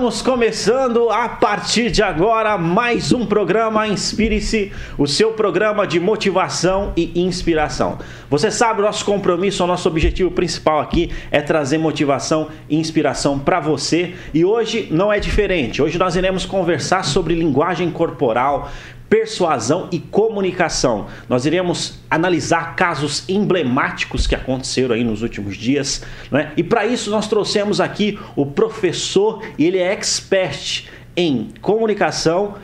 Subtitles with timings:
[0.00, 6.94] Estamos começando a partir de agora mais um programa Inspire-se, o seu programa de motivação
[6.96, 7.98] e inspiração.
[8.30, 13.38] Você sabe, o nosso compromisso, o nosso objetivo principal aqui é trazer motivação e inspiração
[13.38, 15.82] para você e hoje não é diferente.
[15.82, 18.70] Hoje nós iremos conversar sobre linguagem corporal,
[19.10, 21.08] persuasão e comunicação.
[21.28, 26.52] Nós iremos analisar casos emblemáticos que aconteceram aí nos últimos dias, né?
[26.56, 32.54] E para isso nós trouxemos aqui o professor, ele é expert em comunicação,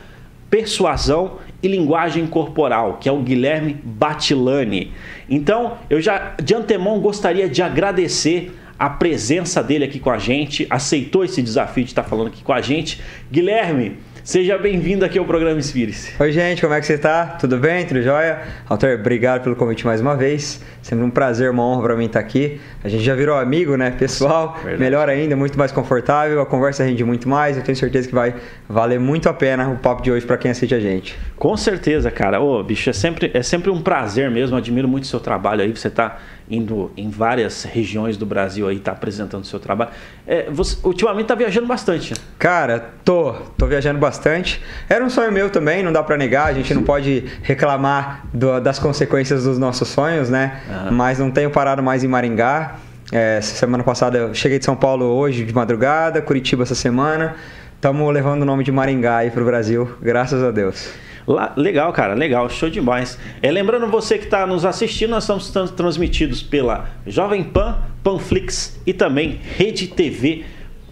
[0.49, 4.93] persuasão e linguagem corporal, que é o Guilherme Batilani.
[5.29, 10.67] Então, eu já de antemão gostaria de agradecer a presença dele aqui com a gente,
[10.69, 13.01] aceitou esse desafio de estar falando aqui com a gente.
[13.31, 16.11] Guilherme, Seja bem-vindo aqui ao programa Inspire-se.
[16.21, 17.25] Oi, gente, como é que você está?
[17.39, 17.85] Tudo bem?
[17.85, 18.41] Tudo jóia?
[18.67, 20.61] Alter, obrigado pelo convite mais uma vez.
[20.87, 22.61] Sempre um prazer, uma honra para mim estar aqui.
[22.81, 24.53] A gente já virou amigo, né, pessoal?
[24.55, 24.79] Verdade.
[24.79, 26.39] Melhor ainda, muito mais confortável.
[26.39, 27.57] A conversa rende muito mais.
[27.57, 28.33] Eu tenho certeza que vai
[28.69, 31.19] valer muito a pena o papo de hoje para quem assiste a gente.
[31.35, 32.39] Com certeza, cara.
[32.39, 34.55] Ô, bicho, é sempre, é sempre um prazer mesmo.
[34.55, 35.75] Admiro muito o seu trabalho aí.
[35.75, 39.91] Você está indo em várias regiões do Brasil aí, tá apresentando o seu trabalho.
[40.25, 42.13] É, você ultimamente tá viajando bastante.
[42.39, 44.61] Cara, tô, tô viajando bastante.
[44.87, 48.59] Era um sonho meu também, não dá para negar, a gente não pode reclamar do,
[48.61, 50.61] das consequências dos nossos sonhos, né?
[50.85, 50.91] Uhum.
[50.91, 52.75] Mas não tenho parado mais em Maringá.
[53.11, 57.35] É, semana passada eu cheguei de São Paulo hoje de madrugada, Curitiba essa semana.
[57.75, 60.91] Estamos levando o nome de Maringá aí pro Brasil, graças a Deus.
[61.27, 63.19] Lá, legal, cara, legal, show demais.
[63.41, 68.93] É, lembrando você que está nos assistindo, nós estamos transmitidos pela Jovem Pan, Panflix e
[68.93, 70.45] também Rede TV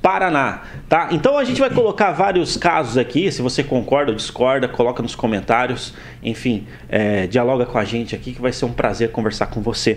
[0.06, 1.08] Paraná, tá?
[1.12, 5.16] Então a gente vai colocar vários casos aqui, se você concorda ou discorda, coloca nos
[5.16, 5.96] comentários,
[6.26, 9.96] enfim, é, dialoga com a gente aqui que vai ser um prazer conversar com você.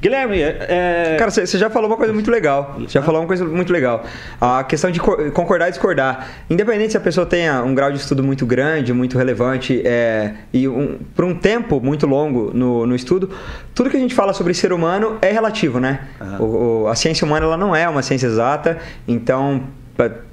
[0.00, 0.66] Guilherme, é...
[0.68, 4.04] é Cara, você já falou uma coisa muito legal, já falou uma coisa muito legal,
[4.40, 8.22] a questão de concordar e discordar, independente se a pessoa tenha um grau de estudo
[8.22, 13.30] muito grande, muito relevante é, e um, por um tempo muito longo no, no estudo,
[13.74, 16.00] tudo que a gente fala sobre ser humano é relativo, né?
[16.38, 16.44] O,
[16.84, 19.62] o, a ciência humana ela não é uma ciência exata, então,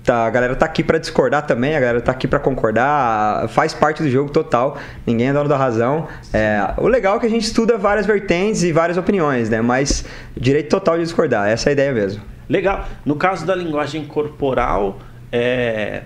[0.04, 3.74] tá, a galera tá aqui para discordar também, a galera tá aqui para concordar, faz
[3.74, 6.08] parte do jogo total, ninguém é dono da razão.
[6.34, 9.62] É, o legal é que a gente estuda várias vertentes e várias opiniões, né?
[9.62, 10.06] Mas
[10.36, 12.22] direito total de discordar, essa é a ideia mesmo.
[12.50, 12.86] Legal.
[13.06, 15.00] No caso da linguagem corporal,
[15.32, 16.04] é,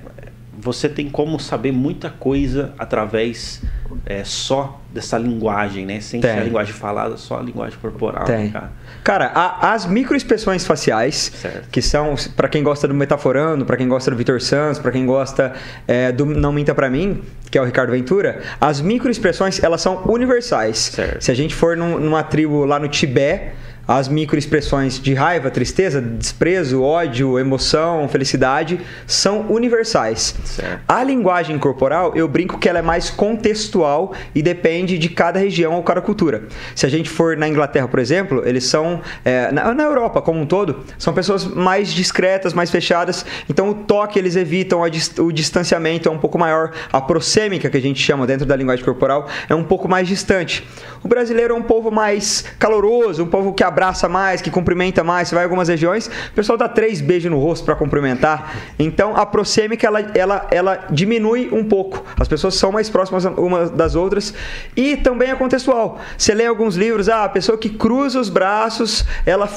[0.57, 3.61] você tem como saber muita coisa através
[4.05, 5.99] é, só dessa linguagem, né?
[6.01, 8.25] Sem ser a linguagem falada, só a linguagem corporal.
[8.25, 8.45] Tem.
[8.45, 8.71] Né, cara,
[9.03, 11.69] cara a, as microexpressões faciais, certo.
[11.69, 15.05] que são, para quem gosta do Metaforando, para quem gosta do Vitor Santos, para quem
[15.05, 15.53] gosta
[15.87, 20.03] é, do Não Minta Pra Mim, que é o Ricardo Ventura, as microexpressões, elas são
[20.05, 20.77] universais.
[20.77, 21.23] Certo.
[21.23, 23.51] Se a gente for num, numa tribo lá no Tibete,
[23.87, 30.35] as microexpressões de raiva, tristeza, desprezo, ódio, emoção, felicidade são universais.
[30.45, 30.81] Certo.
[30.87, 35.73] A linguagem corporal, eu brinco que ela é mais contextual e depende de cada região
[35.73, 36.43] ou cada cultura.
[36.75, 40.39] Se a gente for na Inglaterra, por exemplo, eles são é, na, na, Europa como
[40.39, 43.25] um todo, são pessoas mais discretas, mais fechadas.
[43.49, 44.81] Então o toque eles evitam,
[45.19, 48.83] o distanciamento é um pouco maior, a prosêmica que a gente chama dentro da linguagem
[48.83, 50.65] corporal é um pouco mais distante.
[51.03, 55.27] O brasileiro é um povo mais caloroso, um povo que abraça mais, que cumprimenta mais.
[55.27, 58.55] Você vai em algumas regiões, o pessoal dá três beijos no rosto para cumprimentar.
[58.77, 62.05] Então a prosêmica ela, ela, ela diminui um pouco.
[62.19, 64.33] As pessoas são mais próximas umas das outras
[64.77, 65.99] e também é contextual.
[66.17, 69.49] Você lê alguns livros, ah, a pessoa que cruza os braços, ela,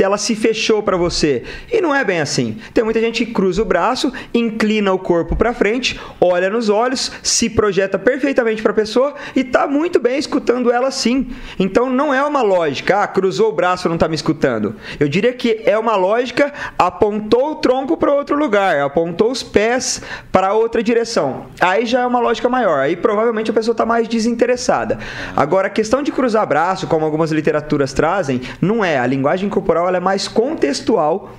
[0.00, 1.42] ela se fechou para você.
[1.70, 2.56] E não é bem assim.
[2.72, 7.10] Tem muita gente que cruza o braço, inclina o corpo para frente, olha nos olhos,
[7.22, 11.28] se projeta perfeitamente para a pessoa e tá muito bem escutando ela sim.
[11.58, 14.76] Então não é uma lógica, ah, cruzou o braço braço não está me escutando.
[15.00, 20.02] Eu diria que é uma lógica, apontou o tronco para outro lugar, apontou os pés
[20.30, 21.46] para outra direção.
[21.58, 22.80] Aí já é uma lógica maior.
[22.80, 24.98] Aí provavelmente a pessoa está mais desinteressada.
[25.34, 28.98] Agora, a questão de cruzar braço, como algumas literaturas trazem, não é.
[28.98, 31.32] A linguagem corporal ela é mais contextual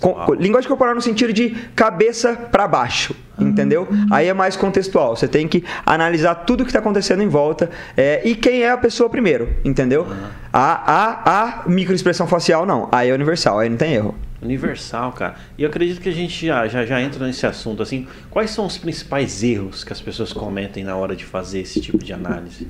[0.00, 3.48] com, linguagem corporal no sentido de cabeça para baixo, uhum.
[3.48, 3.88] entendeu?
[4.10, 5.16] Aí é mais contextual.
[5.16, 8.76] Você tem que analisar tudo que está acontecendo em volta é, e quem é a
[8.76, 10.02] pessoa primeiro, entendeu?
[10.02, 10.26] Uhum.
[10.52, 12.88] A, a, a microexpressão facial não.
[12.92, 14.14] Aí é universal, aí não tem erro.
[14.42, 15.36] Universal, cara.
[15.56, 18.08] E eu acredito que a gente já, já, já entra nesse assunto, assim.
[18.28, 21.98] Quais são os principais erros que as pessoas cometem na hora de fazer esse tipo
[21.98, 22.66] de análise?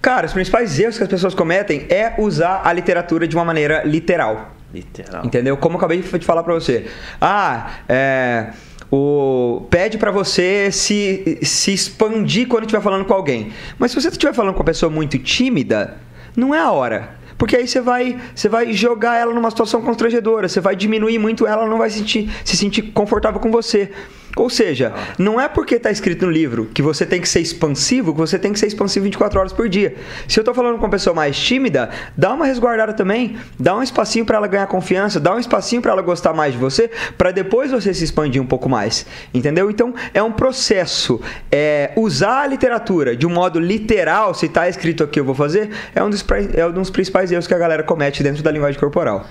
[0.00, 3.82] Cara, os principais erros que as pessoas cometem é usar a literatura de uma maneira
[3.84, 4.56] literal.
[4.72, 5.24] Literal.
[5.24, 5.56] Entendeu?
[5.56, 6.86] Como eu acabei de falar para você.
[7.20, 8.52] Ah, é
[8.94, 13.50] o pede para você se, se expandir quando estiver falando com alguém.
[13.78, 15.96] Mas se você estiver falando com uma pessoa muito tímida,
[16.36, 17.16] não é a hora.
[17.38, 21.46] Porque aí você vai, você vai jogar ela numa situação constrangedora, você vai diminuir muito
[21.46, 23.90] ela, ela não vai sentir, se sentir confortável com você.
[24.36, 28.12] Ou seja, não é porque está escrito no livro que você tem que ser expansivo
[28.12, 29.94] que você tem que ser expansivo 24 horas por dia.
[30.26, 33.82] Se eu estou falando com uma pessoa mais tímida, dá uma resguardada também, dá um
[33.82, 37.30] espacinho para ela ganhar confiança, dá um espacinho para ela gostar mais de você, para
[37.30, 39.06] depois você se expandir um pouco mais.
[39.34, 39.70] Entendeu?
[39.70, 41.20] Então é um processo.
[41.50, 45.70] É, usar a literatura de um modo literal, se está escrito aqui eu vou fazer,
[45.94, 46.24] é um, dos,
[46.54, 49.26] é um dos principais erros que a galera comete dentro da linguagem corporal.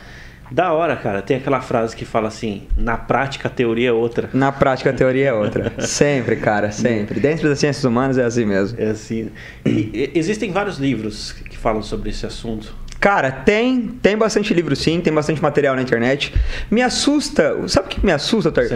[0.51, 1.21] Da hora, cara.
[1.21, 4.29] Tem aquela frase que fala assim: na prática a teoria é outra.
[4.33, 5.71] Na prática a teoria é outra.
[5.79, 7.19] sempre, cara, sempre.
[7.19, 8.79] Dentro das ciências humanas é assim mesmo.
[8.79, 9.29] É assim.
[9.65, 12.75] E, existem vários livros que falam sobre esse assunto.
[12.99, 16.33] Cara, tem, tem bastante livro sim, tem bastante material na internet.
[16.69, 18.67] Me assusta, sabe o que me assusta, Tar?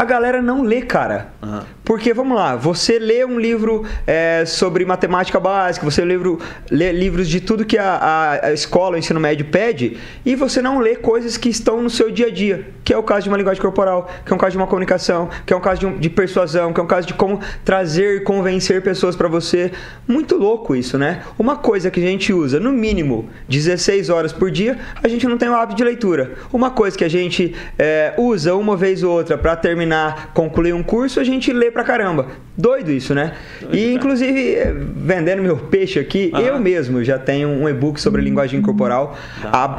[0.00, 1.28] A galera não lê, cara.
[1.42, 1.60] Uhum.
[1.84, 6.38] Porque, vamos lá, você lê um livro é, sobre matemática básica, você lê, livro,
[6.70, 10.62] lê livros de tudo que a, a, a, escola, o ensino médio pede, e você
[10.62, 13.28] não lê coisas que estão no seu dia a dia, que é o caso de
[13.28, 15.86] uma linguagem corporal, que é um caso de uma comunicação, que é um caso de,
[15.86, 19.72] um, de persuasão, que é um caso de como trazer e convencer pessoas para você.
[20.06, 21.24] Muito louco isso, né?
[21.36, 25.36] Uma coisa que a gente usa, no mínimo, 16 horas por dia, a gente não
[25.36, 26.34] tem o hábito de leitura.
[26.52, 29.89] Uma coisa que a gente é, usa uma vez ou outra para terminar,
[30.34, 32.26] concluir um curso, a gente lê pra caramba.
[32.56, 33.34] Doido isso, né?
[33.60, 38.22] Doido, e inclusive, eh, vendendo meu peixe aqui, eu mesmo já tenho um e-book sobre
[38.22, 39.16] linguagem corporal,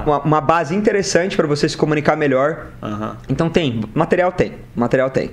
[0.06, 2.68] uma, uma, base interessante para você se comunicar melhor.
[3.30, 5.32] Então tem, material tem, material tem.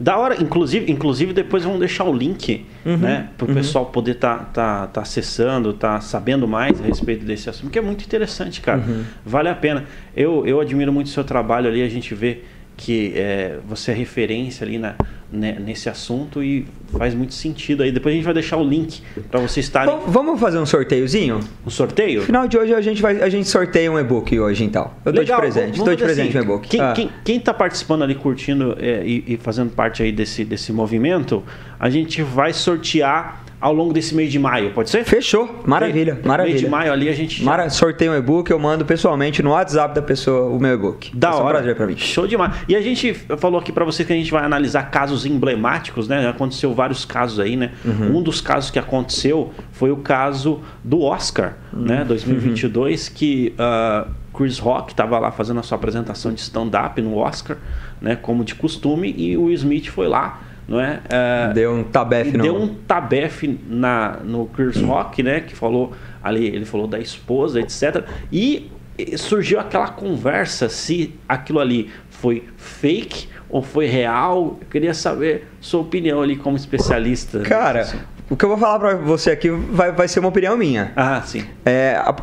[0.00, 3.54] Da hora, inclusive, inclusive depois vamos deixar o link, uhum, né, para o uhum.
[3.54, 7.78] pessoal poder estar tá, tá, tá acessando, tá sabendo mais a respeito desse assunto, que
[7.78, 8.78] é muito interessante, cara.
[8.78, 9.04] Uhum.
[9.26, 9.84] Vale a pena.
[10.16, 12.40] Eu, eu admiro muito o seu trabalho ali, a gente vê
[12.80, 14.96] que é, você é referência ali na,
[15.32, 16.66] né, nesse assunto e
[16.96, 17.92] faz muito sentido aí.
[17.92, 19.86] Depois a gente vai deixar o link para você estar.
[20.06, 21.40] Vamos fazer um sorteiozinho?
[21.64, 22.20] Um sorteio?
[22.20, 24.90] No final de hoje a gente vai a gente sorteia um e-book hoje então.
[25.04, 26.68] Eu Legal, dou de presente, dou de presente assim, um e-book.
[26.68, 26.92] Quem, ah.
[26.92, 31.42] quem, quem tá participando ali curtindo é, e, e fazendo parte aí desse desse movimento,
[31.78, 35.04] a gente vai sortear ao longo desse mês de maio, pode ser?
[35.04, 36.54] Fechou, maravilha, mês, maravilha.
[36.54, 37.44] Mês de maio ali a gente.
[37.44, 41.14] Mara, sorteio um e-book, eu mando pessoalmente no WhatsApp da pessoa o meu e-book.
[41.14, 41.40] Da hora.
[41.40, 41.96] É um prazer pra mim.
[41.96, 42.54] Show demais.
[42.66, 46.28] E a gente falou aqui para vocês que a gente vai analisar casos emblemáticos, né?
[46.28, 47.72] Aconteceu vários casos aí, né?
[47.84, 48.18] Uhum.
[48.18, 51.82] Um dos casos que aconteceu foi o caso do Oscar, uhum.
[51.82, 52.04] né?
[52.04, 53.14] 2022, uhum.
[53.14, 57.56] que uh, Chris Rock estava lá fazendo a sua apresentação de stand-up no Oscar,
[58.00, 58.16] né?
[58.16, 60.40] Como de costume, e o Smith foi lá
[60.70, 61.00] não é?
[61.08, 65.40] é deu um tabefe Deu um tabefe na, no Chris Rock, né?
[65.40, 68.04] Que falou ali, ele falou da esposa, etc.
[68.32, 68.70] E
[69.16, 71.90] surgiu aquela conversa se aquilo ali
[72.20, 74.58] foi fake ou foi real.
[74.60, 77.40] Eu queria saber sua opinião ali como especialista.
[77.40, 77.98] Cara, assim.
[78.28, 80.92] o que eu vou falar para você aqui vai, vai ser uma opinião minha.
[80.94, 81.44] Ah, sim.
[81.64, 82.14] É, a,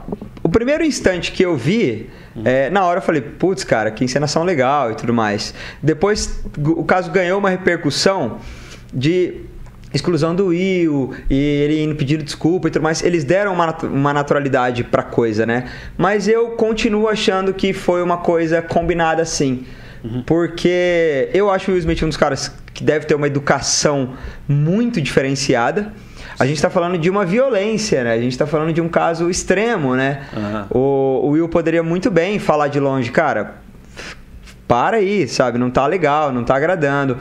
[0.43, 2.09] o primeiro instante que eu vi
[2.45, 5.53] é, na hora eu falei, putz, cara, que encenação legal e tudo mais.
[5.81, 8.37] Depois o caso ganhou uma repercussão
[8.93, 9.41] de
[9.93, 13.03] exclusão do Will e ele indo pedindo desculpa e tudo mais.
[13.03, 15.69] Eles deram uma, uma naturalidade pra coisa, né?
[15.97, 19.65] Mas eu continuo achando que foi uma coisa combinada assim.
[20.07, 20.23] Uhum.
[20.25, 24.13] Porque eu acho o Will Smith um dos caras que deve ter uma educação
[24.47, 25.91] muito diferenciada.
[26.39, 28.13] A gente está falando de uma violência, né?
[28.13, 30.27] A gente está falando de um caso extremo, né?
[30.35, 30.65] Uhum.
[30.69, 33.55] O, o Will poderia muito bem falar de longe, cara,
[34.67, 35.57] para aí, sabe?
[35.57, 37.17] Não tá legal, não tá agradando.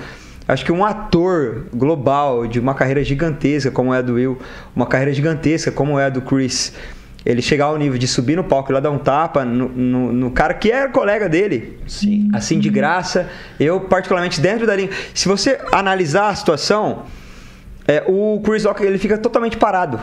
[0.49, 4.39] Acho que um ator global de uma carreira gigantesca como é a do Will,
[4.77, 6.73] uma carreira gigantesca como é a do Chris,
[7.27, 10.13] ele chegar ao nível de subir no palco e lá dar um tapa no, no,
[10.13, 11.77] no, cara que era colega dele.
[11.85, 12.31] Sim.
[12.33, 13.29] Assim, de graça.
[13.59, 14.91] Eu, particularmente, dentro da linha.
[15.13, 17.03] Se você analisar a situação,
[17.87, 20.01] é, o Chris Rock ele fica totalmente parado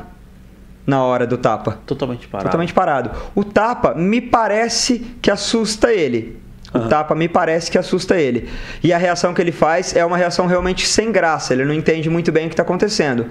[0.86, 1.80] na hora do tapa.
[1.86, 2.50] Totalmente parado.
[2.50, 3.12] Totalmente parado.
[3.34, 6.38] O tapa me parece que assusta ele.
[6.74, 6.90] O uhum.
[6.90, 8.50] tapa me parece que assusta ele.
[8.84, 11.54] E a reação que ele faz é uma reação realmente sem graça.
[11.54, 13.28] Ele não entende muito bem o que está acontecendo.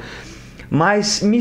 [0.70, 1.38] Mas me,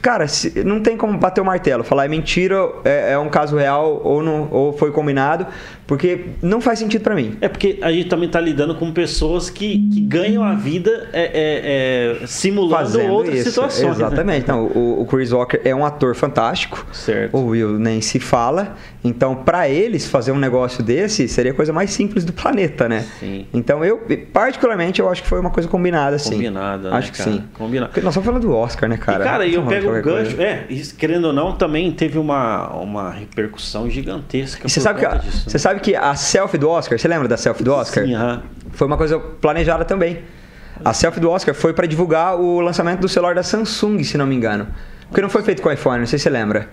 [0.00, 0.26] cara,
[0.64, 4.22] não tem como bater o martelo, falar é mentira, é, é um caso real ou,
[4.22, 5.46] não, ou foi combinado,
[5.88, 7.38] porque não faz sentido para mim.
[7.40, 11.22] É porque a gente também tá lidando com pessoas que, que ganham a vida é,
[11.22, 13.48] é, é simulando Fazendo outras isso.
[13.48, 13.96] situações.
[13.96, 14.04] Né?
[14.04, 14.26] Exatamente.
[14.26, 14.36] Né?
[14.36, 16.86] Então, o, o, Chris Walker é um ator fantástico.
[16.92, 17.34] Certo.
[17.34, 18.76] O Will nem se fala.
[19.02, 23.06] Então, para eles fazer um negócio desse seria a coisa mais simples do planeta, né?
[23.18, 23.46] Sim.
[23.54, 26.32] Então, eu, particularmente, eu acho que foi uma coisa combinada, sim.
[26.32, 27.30] Combinada, Acho né, que cara?
[27.30, 27.44] sim.
[27.54, 27.88] Combinado.
[27.88, 29.24] Porque nós estamos falando do Oscar, né, cara?
[29.24, 30.36] E, cara, e eu pego o gancho.
[30.36, 30.42] Coisa.
[30.42, 30.66] É,
[30.98, 34.66] querendo ou não, também teve uma, uma repercussão gigantesca.
[34.66, 35.58] E você sabe, que, disso, você né?
[35.58, 38.04] sabe que a selfie do Oscar, você lembra da selfie do Oscar?
[38.04, 38.42] Sim, aham.
[38.72, 40.22] Foi uma coisa planejada também.
[40.84, 44.26] A selfie do Oscar foi para divulgar o lançamento do celular da Samsung, se não
[44.26, 44.68] me engano.
[45.08, 46.68] Porque não foi feito com o iPhone, não sei se você lembra.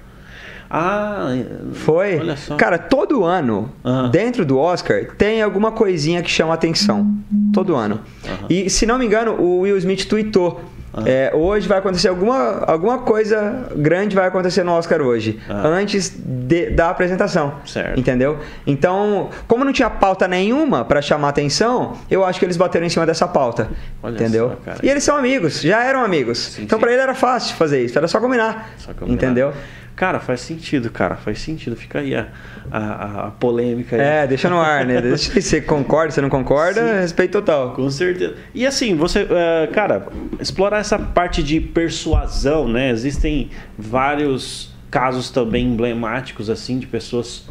[0.70, 1.28] Ah,
[1.74, 2.20] foi.
[2.20, 2.56] Olha só.
[2.56, 4.10] Cara, todo ano, uhum.
[4.10, 7.16] dentro do Oscar, tem alguma coisinha que chama atenção.
[7.54, 8.02] Todo ano.
[8.24, 8.48] Uhum.
[8.50, 10.62] E, se não me engano, o Will Smith tweetou
[11.06, 15.68] é, hoje vai acontecer alguma, alguma coisa grande vai acontecer no Oscar hoje, ah.
[15.68, 17.56] antes de, da apresentação.
[17.66, 18.00] Certo.
[18.00, 18.40] Entendeu?
[18.66, 22.90] Então, como não tinha pauta nenhuma para chamar atenção, eu acho que eles bateram em
[22.90, 23.70] cima dessa pauta.
[24.02, 24.58] Olha entendeu?
[24.64, 26.38] Só, e eles são amigos, já eram amigos.
[26.38, 28.70] Sim, então, para ele era fácil fazer isso, era só combinar.
[28.78, 29.14] Só combinar.
[29.14, 29.54] Entendeu?
[29.96, 31.75] Cara, faz sentido, cara, faz sentido.
[31.75, 32.28] Fica aí a,
[32.70, 33.96] a, a polêmica.
[33.96, 34.02] Aí.
[34.02, 35.02] É, deixa no ar, né?
[35.02, 37.74] Deixa se você concorda, se não concorda, Sim, respeito total.
[37.74, 38.36] Com certeza.
[38.54, 40.08] E assim, você, uh, cara,
[40.40, 42.90] explorar essa parte de persuasão, né?
[42.90, 47.46] Existem vários casos também emblemáticos, assim, de pessoas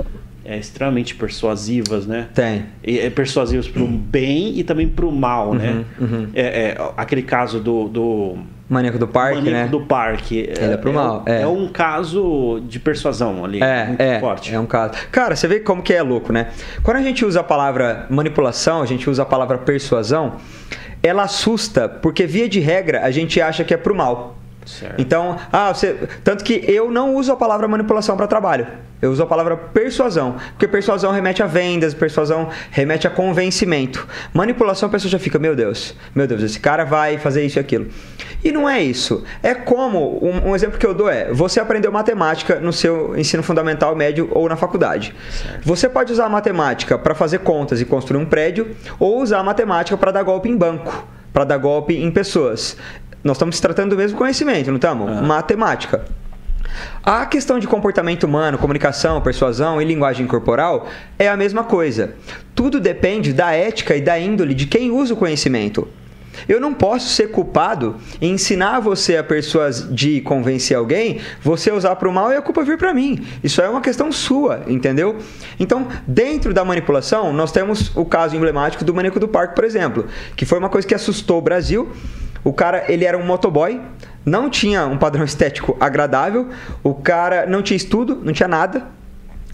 [0.45, 2.29] é, extremamente persuasivas, né?
[2.35, 2.67] Tem.
[2.83, 5.85] E, é, persuasivas para o bem e também para o mal, né?
[5.99, 6.19] uhum, né?
[6.19, 6.29] Uhum.
[6.35, 8.39] É, é, aquele caso do, do
[8.75, 9.69] Maníaco do Parque, Maníaco né?
[9.69, 10.39] do Parque.
[10.39, 11.23] Ele é pro é, mal.
[11.27, 11.43] É.
[11.43, 13.63] é um caso de persuasão ali.
[13.63, 14.55] É, muito é, forte.
[14.55, 14.95] É um caso.
[15.11, 16.49] Cara, você vê como que é louco, né?
[16.83, 20.35] Quando a gente usa a palavra manipulação, a gente usa a palavra persuasão,
[21.03, 24.37] ela assusta, porque via de regra a gente acha que é pro mal.
[24.67, 24.99] Certo.
[24.99, 28.67] Então, ah, você, tanto que eu não uso a palavra manipulação para trabalho.
[29.05, 34.07] Eu uso a palavra persuasão, porque persuasão remete a vendas, persuasão remete a convencimento.
[34.33, 37.61] Manipulação a pessoa já fica, meu Deus, meu Deus, esse cara vai fazer isso e
[37.61, 37.87] aquilo.
[38.43, 39.23] E não é isso.
[39.43, 43.43] É como, um, um exemplo que eu dou é, você aprendeu matemática no seu ensino
[43.43, 45.15] fundamental, médio ou na faculdade.
[45.31, 45.67] Certo.
[45.67, 49.43] Você pode usar a matemática para fazer contas e construir um prédio, ou usar a
[49.43, 52.77] matemática para dar golpe em banco para dar golpe em pessoas.
[53.25, 55.11] Nós estamos tratando do mesmo conhecimento, não estamos?
[55.11, 55.27] Uhum.
[55.27, 56.05] Matemática.
[57.07, 62.15] A questão de comportamento humano, comunicação, persuasão e linguagem corporal é a mesma coisa.
[62.55, 65.87] Tudo depende da ética e da índole de quem usa o conhecimento.
[66.49, 71.95] Eu não posso ser culpado em ensinar você a persuadir e convencer alguém, você usar
[71.97, 73.23] para o mal e a culpa vir para mim.
[73.43, 75.19] Isso é uma questão sua, entendeu?
[75.61, 80.07] Então, dentro da manipulação, nós temos o caso emblemático do maníaco do parque, por exemplo,
[80.35, 81.93] que foi uma coisa que assustou o Brasil
[82.45, 83.81] o cara, ele era um motoboy,
[84.25, 86.49] não tinha um padrão estético agradável,
[86.83, 88.87] o cara não tinha estudo, não tinha nada,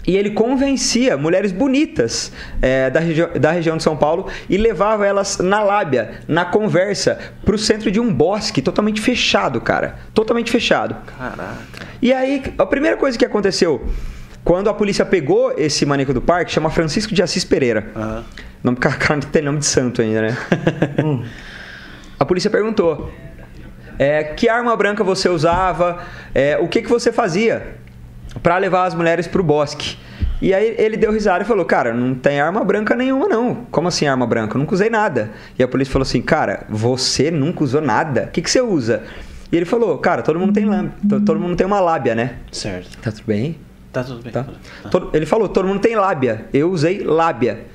[0.05, 5.05] e ele convencia mulheres bonitas é, da, regi da região de São Paulo e levava
[5.05, 9.95] elas na lábia, na conversa, para o centro de um bosque totalmente fechado, cara.
[10.13, 10.95] Totalmente fechado.
[11.17, 11.55] Caraca.
[12.01, 13.85] E aí, a primeira coisa que aconteceu,
[14.43, 17.91] quando a polícia pegou esse maníaco do parque, chama Francisco de Assis Pereira.
[17.95, 18.23] Uhum.
[18.63, 20.37] Nome, cara, tem nome de santo ainda, né?
[22.19, 23.11] a polícia perguntou:
[23.97, 25.99] é, que arma branca você usava?
[26.33, 27.75] É, o que, que você fazia
[28.41, 29.97] para levar as mulheres para o bosque?
[30.41, 33.65] E aí ele deu risada e falou: Cara, não tem arma branca nenhuma, não.
[33.69, 34.55] Como assim arma branca?
[34.55, 35.31] Eu nunca usei nada.
[35.57, 38.25] E a polícia falou assim: Cara, você nunca usou nada?
[38.27, 39.03] O que, que você usa?
[39.51, 40.91] E ele falou: Cara, todo mundo tem lábia,
[41.25, 42.37] todo mundo tem uma lábia, né?
[42.51, 42.97] Certo.
[42.97, 43.57] Tá tudo bem?
[43.91, 44.31] Tá tudo bem.
[44.31, 44.43] Tá?
[44.43, 45.01] Tá.
[45.13, 46.45] Ele falou: Todo mundo tem lábia.
[46.51, 47.71] Eu usei lábia.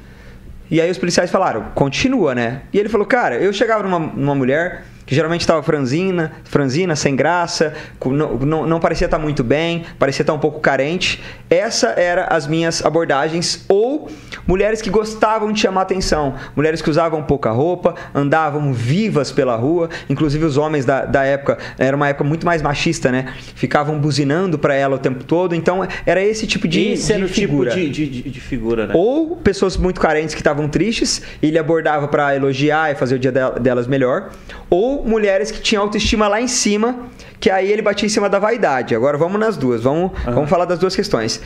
[0.71, 2.63] E aí os policiais falaram, continua, né?
[2.73, 7.15] E ele falou, cara, eu chegava numa, numa mulher que geralmente estava franzina, franzina, sem
[7.15, 7.73] graça,
[8.05, 11.23] não, não, não, parecia estar muito bem, parecia estar um pouco carente.
[11.49, 13.65] Essa era as minhas abordagens.
[13.69, 14.11] Ou
[14.47, 19.89] mulheres que gostavam de chamar atenção, mulheres que usavam pouca roupa, andavam vivas pela rua,
[20.11, 23.33] inclusive os homens da, da época, era uma época muito mais machista, né?
[23.55, 25.55] Ficavam buzinando para ela o tempo todo.
[25.55, 27.71] Então era esse tipo de, esse de era figura.
[27.71, 28.95] Tipo de, de, de, figura, né?
[28.97, 33.19] Ou pessoas muito carentes que estavam tristes, e ele abordava para elogiar e fazer o
[33.21, 34.31] dia delas melhor.
[34.69, 37.09] Ou mulheres que tinham autoestima lá em cima,
[37.41, 38.95] que aí ele batia em cima da vaidade.
[38.95, 40.35] Agora vamos nas duas, vamos, uhum.
[40.35, 41.41] vamos falar das duas questões.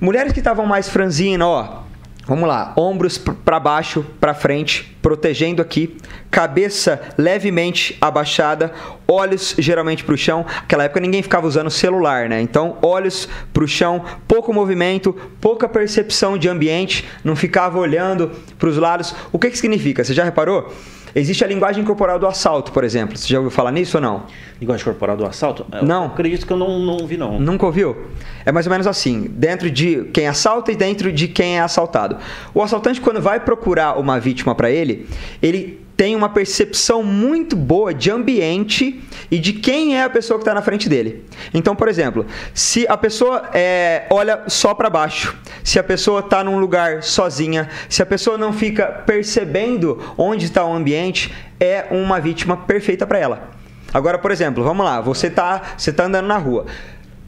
[0.00, 1.82] Mulheres que estavam mais franzina, ó,
[2.28, 5.96] Vamos lá, ombros para baixo, para frente, protegendo aqui,
[6.30, 8.70] cabeça levemente abaixada,
[9.10, 10.44] olhos geralmente para o chão.
[10.44, 12.38] Naquela época ninguém ficava usando celular, né?
[12.42, 18.68] Então, olhos para o chão, pouco movimento, pouca percepção de ambiente, não ficava olhando para
[18.68, 19.14] os lados.
[19.32, 20.04] O que que significa?
[20.04, 20.70] Você já reparou?
[21.14, 23.16] Existe a linguagem corporal do assalto, por exemplo.
[23.16, 24.24] Você já ouviu falar nisso ou não?
[24.60, 25.66] Linguagem corporal do assalto?
[25.72, 26.06] Eu não.
[26.06, 27.38] Acredito que eu não, não vi, não.
[27.38, 27.96] Nunca ouviu?
[28.44, 32.16] É mais ou menos assim: dentro de quem assalta e dentro de quem é assaltado.
[32.54, 35.08] O assaltante, quando vai procurar uma vítima para ele,
[35.42, 40.42] ele tem uma percepção muito boa de ambiente e de quem é a pessoa que
[40.42, 41.24] está na frente dele.
[41.52, 42.24] Então, por exemplo,
[42.54, 47.68] se a pessoa é, olha só para baixo, se a pessoa está num lugar sozinha,
[47.88, 53.18] se a pessoa não fica percebendo onde está o ambiente, é uma vítima perfeita para
[53.18, 53.50] ela.
[53.92, 56.66] Agora, por exemplo, vamos lá, você está você tá andando na rua.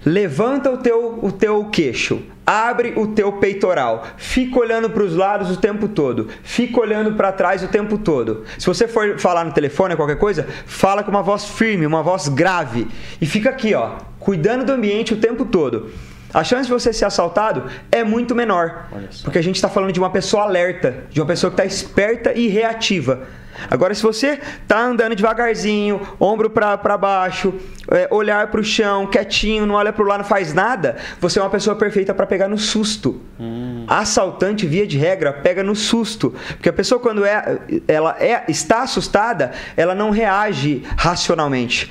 [0.04, 5.50] Levanta o teu, o teu queixo, abre o teu peitoral, fica olhando para os lados
[5.50, 8.44] o tempo todo, fica olhando para trás o tempo todo.
[8.58, 12.28] Se você for falar no telefone qualquer coisa, fala com uma voz firme, uma voz
[12.28, 12.88] grave
[13.20, 15.90] e fica aqui, ó, cuidando do ambiente o tempo todo.
[16.32, 18.88] a chance de você ser assaltado é muito menor.
[19.22, 22.32] Porque a gente está falando de uma pessoa alerta, de uma pessoa que está esperta
[22.32, 23.26] e reativa.
[23.70, 27.54] Agora, se você tá andando devagarzinho, ombro para baixo,
[27.90, 31.38] é, olhar para o chão, quietinho, não olha para o lado, não faz nada, você
[31.38, 33.20] é uma pessoa perfeita para pegar no susto.
[33.38, 33.84] Hum.
[33.88, 36.34] Assaltante, via de regra, pega no susto.
[36.48, 41.90] Porque a pessoa, quando é, ela é, está assustada, ela não reage racionalmente.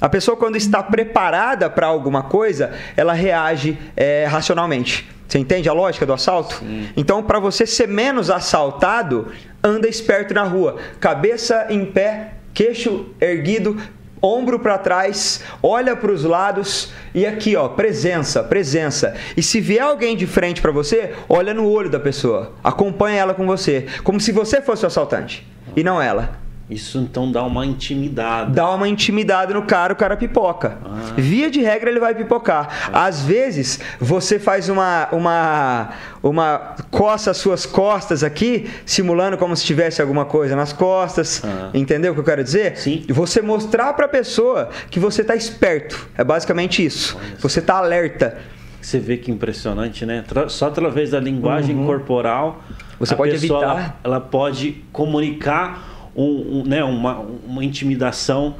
[0.00, 5.08] A pessoa, quando está preparada para alguma coisa, ela reage é, racionalmente.
[5.30, 6.56] Você entende a lógica do assalto?
[6.56, 6.88] Sim.
[6.96, 9.28] Então, para você ser menos assaltado,
[9.62, 10.74] anda esperto na rua.
[10.98, 13.80] Cabeça em pé, queixo erguido,
[14.20, 19.14] ombro para trás, olha para os lados e aqui, ó, presença, presença.
[19.36, 23.32] E se vier alguém de frente para você, olha no olho da pessoa, acompanha ela
[23.32, 25.46] com você, como se você fosse o assaltante
[25.76, 26.40] e não ela.
[26.70, 28.52] Isso então dá uma intimidade.
[28.52, 30.78] Dá uma intimidade no cara, o cara pipoca.
[30.84, 31.14] Ah.
[31.16, 32.90] Via de regra ele vai pipocar.
[32.92, 33.06] Ah.
[33.06, 35.90] Às vezes você faz uma uma
[36.22, 41.42] uma coça as suas costas aqui, simulando como se tivesse alguma coisa nas costas.
[41.44, 41.70] Ah.
[41.74, 42.76] Entendeu o que eu quero dizer?
[42.76, 43.04] Sim.
[43.08, 46.08] Você mostrar para a pessoa que você está esperto.
[46.16, 47.18] É basicamente isso.
[47.40, 48.38] Você está alerta.
[48.80, 50.24] Você vê que impressionante, né?
[50.48, 51.86] Só através da linguagem uhum.
[51.86, 52.62] corporal
[53.00, 53.72] você pode pessoa, evitar.
[53.72, 58.56] Ela, ela pode comunicar um, um, né, uma, uma intimidação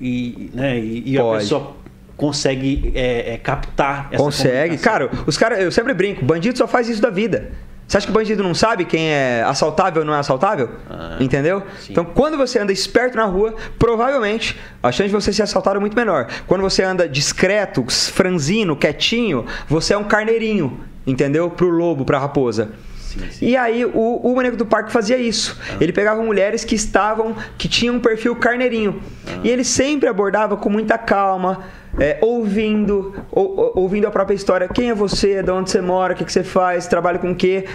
[0.00, 1.76] e, né, e, e a pessoa
[2.16, 4.78] consegue é, é, captar essa Consegue.
[4.78, 7.52] Cara, os caras, eu sempre brinco, bandido só faz isso da vida.
[7.86, 10.70] Você acha que o bandido não sabe quem é assaltável ou não é assaltável?
[10.90, 11.62] Ah, Entendeu?
[11.78, 11.92] Sim.
[11.92, 15.80] Então, quando você anda esperto na rua, provavelmente a chance de você ser assaltado é
[15.80, 16.26] muito menor.
[16.48, 21.48] Quando você anda discreto, franzino, quietinho, você é um carneirinho, entendeu?
[21.48, 22.70] Pro lobo, pra raposa.
[23.40, 25.58] E aí o, o Maneco do Parque fazia isso.
[25.70, 25.76] Ah.
[25.80, 29.00] Ele pegava mulheres que estavam, que tinham um perfil carneirinho.
[29.26, 29.40] Ah.
[29.44, 31.64] E ele sempre abordava com muita calma,
[31.98, 34.68] é, ouvindo, ou, ouvindo a própria história.
[34.68, 35.42] Quem é você?
[35.42, 36.12] De onde você mora?
[36.12, 36.86] O que, que você faz?
[36.86, 37.66] Trabalha com o quê?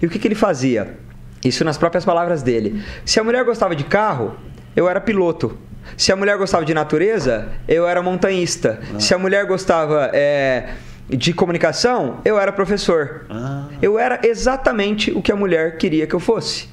[0.00, 0.98] E o que, que ele fazia?
[1.44, 2.82] Isso nas próprias palavras dele.
[3.04, 4.36] Se a mulher gostava de carro,
[4.76, 5.56] eu era piloto.
[5.96, 8.80] Se a mulher gostava de natureza, eu era montanhista.
[8.94, 9.00] Ah.
[9.00, 10.74] Se a mulher gostava é,
[11.10, 13.26] de comunicação, eu era professor.
[13.28, 13.64] Ah.
[13.82, 16.68] Eu era exatamente o que a mulher queria que eu fosse.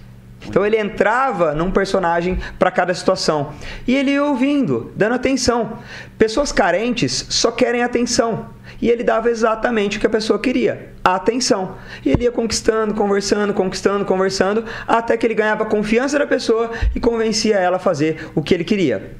[0.47, 3.53] Então ele entrava num personagem para cada situação.
[3.87, 5.79] E ele ia ouvindo, dando atenção.
[6.17, 8.49] Pessoas carentes só querem atenção.
[8.81, 11.75] E ele dava exatamente o que a pessoa queria, a atenção.
[12.05, 16.71] E ele ia conquistando, conversando, conquistando, conversando, até que ele ganhava a confiança da pessoa
[16.93, 19.15] e convencia ela a fazer o que ele queria.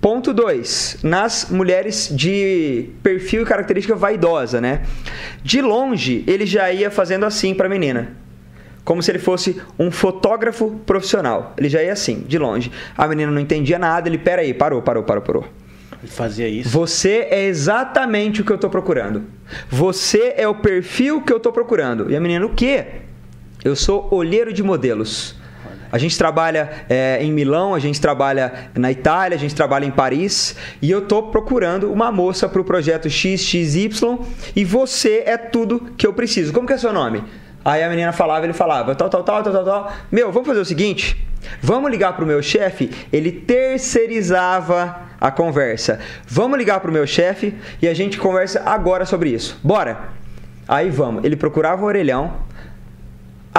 [0.00, 1.00] Ponto 2.
[1.02, 4.82] Nas mulheres de perfil e característica vaidosa, né?
[5.42, 8.16] De longe, ele já ia fazendo assim para a menina.
[8.82, 11.52] Como se ele fosse um fotógrafo profissional.
[11.58, 12.72] Ele já ia assim, de longe.
[12.96, 15.44] A menina não entendia nada, ele, peraí, parou, parou, parou, parou.
[16.02, 16.70] Ele fazia isso.
[16.70, 19.24] Você é exatamente o que eu estou procurando.
[19.68, 22.10] Você é o perfil que eu estou procurando.
[22.10, 22.86] E a menina, o quê?
[23.62, 25.38] Eu sou olheiro de modelos.
[25.92, 29.90] A gente trabalha é, em Milão, a gente trabalha na Itália, a gente trabalha em
[29.90, 34.18] Paris e eu estou procurando uma moça para o projeto XXY
[34.54, 36.52] e você é tudo que eu preciso.
[36.52, 37.24] Como que é seu nome?
[37.64, 39.92] Aí a menina falava, ele falava, tal, tal, tal, tal, tal, tal.
[40.10, 41.16] Meu, vamos fazer o seguinte?
[41.60, 42.90] Vamos ligar pro meu chefe?
[43.12, 46.00] Ele terceirizava a conversa.
[46.26, 49.58] Vamos ligar pro meu chefe e a gente conversa agora sobre isso.
[49.62, 50.20] Bora!
[50.66, 51.24] Aí vamos.
[51.24, 52.32] Ele procurava o orelhão,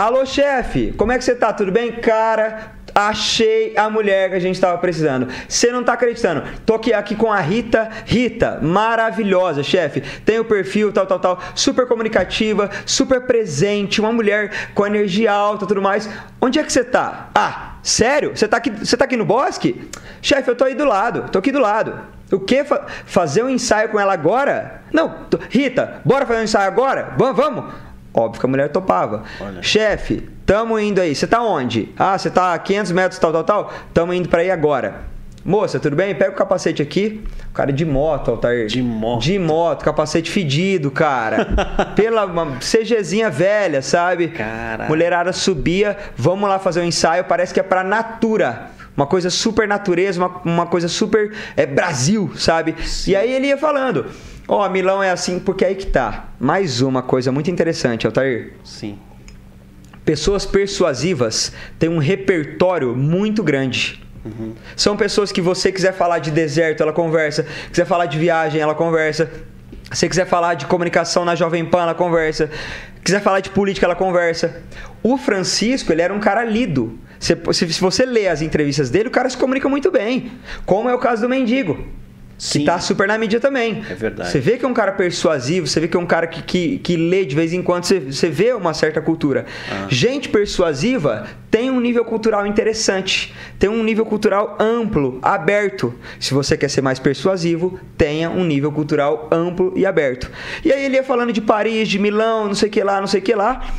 [0.01, 1.53] Alô, chefe, como é que você tá?
[1.53, 1.91] Tudo bem?
[1.91, 5.27] Cara, achei a mulher que a gente estava precisando.
[5.47, 6.41] Você não tá acreditando.
[6.65, 7.87] Tô aqui, aqui com a Rita.
[8.03, 10.01] Rita, maravilhosa, chefe.
[10.25, 11.39] Tem o perfil, tal, tal, tal.
[11.53, 16.09] Super comunicativa, super presente, uma mulher com energia alta tudo mais.
[16.41, 17.29] Onde é que você tá?
[17.35, 18.31] Ah, sério?
[18.35, 19.87] Você tá aqui, você tá aqui no bosque?
[20.19, 21.29] Chefe, eu tô aí do lado.
[21.29, 21.99] Tô aqui do lado.
[22.31, 22.65] O que?
[23.05, 24.81] Fazer um ensaio com ela agora?
[24.91, 25.27] Não.
[25.47, 27.13] Rita, bora fazer um ensaio agora?
[27.19, 27.90] Vamos, vamos.
[28.13, 29.23] Óbvio que a mulher topava.
[29.61, 31.15] Chefe, tamo indo aí.
[31.15, 31.89] Você tá onde?
[31.97, 33.73] Ah, você tá a 500 metros, tal, tal, tal.
[33.93, 35.11] Tamo indo para aí agora.
[35.43, 36.13] Moça, tudo bem?
[36.13, 37.23] Pega o capacete aqui.
[37.49, 38.67] O cara de moto, Altair.
[38.67, 39.23] De moto.
[39.23, 41.47] De moto, capacete fedido, cara.
[41.95, 44.27] Pela uma CGzinha velha, sabe?
[44.27, 44.85] Cara.
[44.87, 47.23] Mulherada subia, vamos lá fazer um ensaio.
[47.23, 48.69] Parece que é pra Natura.
[48.95, 52.75] Uma coisa super natureza, uma, uma coisa super é, Brasil, sabe?
[52.85, 53.11] Sim.
[53.11, 54.05] E aí ele ia falando.
[54.47, 56.29] Ó, oh, Milão é assim porque aí que tá.
[56.39, 58.53] Mais uma coisa muito interessante, Altair.
[58.63, 58.97] Sim.
[60.03, 64.01] Pessoas persuasivas têm um repertório muito grande.
[64.25, 64.53] Uhum.
[64.75, 67.45] São pessoas que você quiser falar de deserto, ela conversa.
[67.69, 69.29] Quiser falar de viagem, ela conversa.
[69.91, 72.49] Se quiser falar de comunicação na Jovem Pan, ela conversa.
[73.03, 74.61] Quiser falar de política, ela conversa.
[75.03, 76.99] O Francisco, ele era um cara lido.
[77.19, 80.31] Se, se, se você lê as entrevistas dele, o cara se comunica muito bem.
[80.65, 81.87] Como é o caso do mendigo.
[82.41, 82.61] Sim.
[82.61, 83.83] que tá super na mídia também.
[83.87, 84.31] É verdade.
[84.31, 86.79] Você vê que é um cara persuasivo, você vê que é um cara que, que,
[86.79, 89.45] que lê de vez em quando, você, você vê uma certa cultura.
[89.71, 89.85] Ah.
[89.87, 95.93] Gente persuasiva tem um nível cultural interessante, tem um nível cultural amplo, aberto.
[96.19, 100.31] Se você quer ser mais persuasivo, tenha um nível cultural amplo e aberto.
[100.65, 103.07] E aí ele ia falando de Paris, de Milão, não sei o que lá, não
[103.07, 103.71] sei o que lá.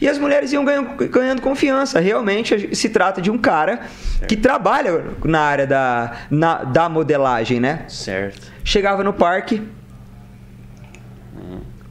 [0.00, 1.98] E as mulheres iam ganhando, ganhando confiança.
[2.00, 3.80] Realmente se trata de um cara
[4.18, 4.28] certo.
[4.28, 7.84] que trabalha na área da, na, da modelagem, né?
[7.88, 8.52] Certo.
[8.62, 9.62] Chegava no parque,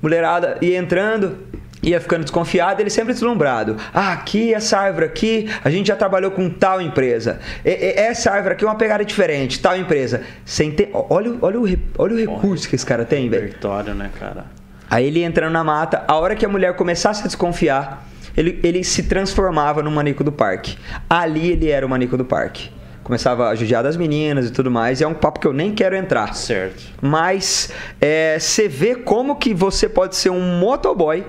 [0.01, 1.37] mulherada ia entrando,
[1.83, 3.77] ia ficando desconfiado, ele sempre deslumbrado.
[3.93, 7.39] Ah, aqui, essa árvore aqui, a gente já trabalhou com tal empresa.
[7.63, 10.23] E, e, essa árvore aqui é uma pegada diferente, tal empresa.
[10.45, 11.65] Sem ter, olha, olha, o,
[11.97, 13.47] olha o recurso que esse cara tem, velho.
[13.47, 14.56] Território, né, cara?
[14.89, 18.84] Aí ele entrando na mata, a hora que a mulher começasse a desconfiar, ele, ele
[18.84, 20.78] se transformava no manico do parque.
[21.10, 22.71] Ali ele era o manico do parque.
[23.04, 25.73] Começava a judiar das meninas e tudo mais, e é um papo que eu nem
[25.73, 26.36] quero entrar.
[26.36, 26.84] Certo.
[27.02, 27.71] Mas
[28.02, 31.26] é, você vê como que você pode ser um motoboy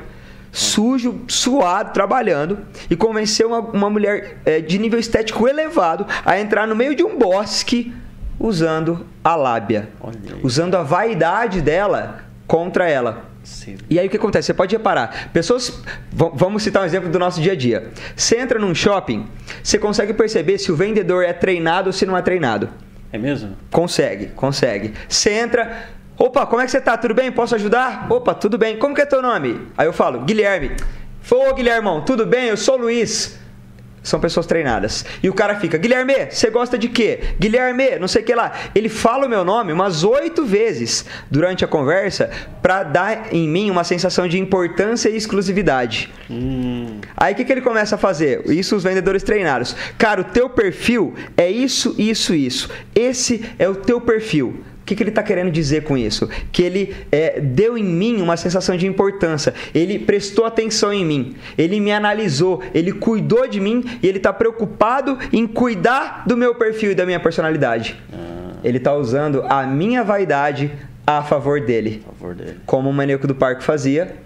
[0.50, 2.58] sujo, suado, trabalhando
[2.90, 7.04] e convencer uma, uma mulher é, de nível estético elevado a entrar no meio de
[7.04, 7.94] um bosque
[8.40, 9.88] usando a lábia,
[10.42, 13.24] usando a vaidade dela contra ela.
[13.48, 13.76] Sim.
[13.88, 14.46] E aí o que acontece?
[14.46, 15.82] Você pode reparar, pessoas.
[16.12, 17.90] Vamos citar um exemplo do nosso dia a dia.
[18.14, 19.26] Você entra num shopping,
[19.62, 22.68] você consegue perceber se o vendedor é treinado ou se não é treinado.
[23.10, 23.56] É mesmo?
[23.70, 24.92] Consegue, consegue.
[25.08, 25.88] Você entra.
[26.18, 26.96] Opa, como é que você tá?
[26.96, 27.32] Tudo bem?
[27.32, 28.06] Posso ajudar?
[28.10, 28.76] Opa, tudo bem.
[28.76, 29.68] Como que é teu nome?
[29.78, 30.72] Aí eu falo, Guilherme.
[31.30, 32.48] Ô, Guilhermão, tudo bem?
[32.48, 33.38] Eu sou o Luiz
[34.08, 35.04] são pessoas treinadas.
[35.22, 37.20] E o cara fica, Guilherme, você gosta de quê?
[37.38, 38.52] Guilherme, não sei o que lá.
[38.74, 42.30] Ele fala o meu nome umas oito vezes durante a conversa
[42.62, 46.12] para dar em mim uma sensação de importância e exclusividade.
[46.30, 47.00] Hum.
[47.16, 48.42] Aí o que, que ele começa a fazer?
[48.50, 49.76] Isso os vendedores treinados.
[49.96, 52.70] Cara, o teu perfil é isso, isso, isso.
[52.94, 56.28] Esse é o teu perfil que, que ele está querendo dizer com isso?
[56.50, 59.52] Que ele é, deu em mim uma sensação de importância.
[59.74, 61.36] Ele prestou atenção em mim.
[61.58, 62.62] Ele me analisou.
[62.74, 67.04] Ele cuidou de mim e ele está preocupado em cuidar do meu perfil e da
[67.04, 68.00] minha personalidade.
[68.12, 68.56] Ah.
[68.64, 70.72] Ele está usando a minha vaidade
[71.06, 72.02] a favor dele.
[72.08, 72.56] A favor dele.
[72.64, 74.16] Como o maníaco do parque fazia,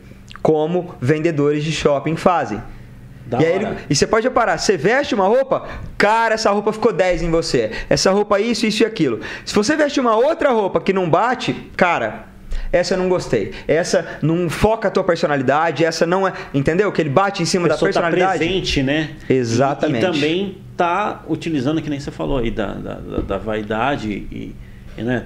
[0.41, 2.63] como vendedores de shopping fazem.
[3.33, 5.67] Da e, aí ele, e você pode reparar, você veste uma roupa,
[5.97, 7.71] cara, essa roupa ficou 10 em você.
[7.89, 9.21] Essa roupa isso, isso e aquilo.
[9.45, 12.27] Se você veste uma outra roupa que não bate, cara,
[12.71, 13.53] essa eu não gostei.
[13.67, 16.93] Essa não foca a tua personalidade, essa não é, entendeu?
[16.93, 18.33] Que ele bate em cima da tá personalidade.
[18.33, 19.13] Tá presente, né?
[19.31, 20.05] Exatamente.
[20.05, 24.55] E, e, também tá utilizando que nem você falou aí da, da, da vaidade e,
[24.99, 25.25] e, né?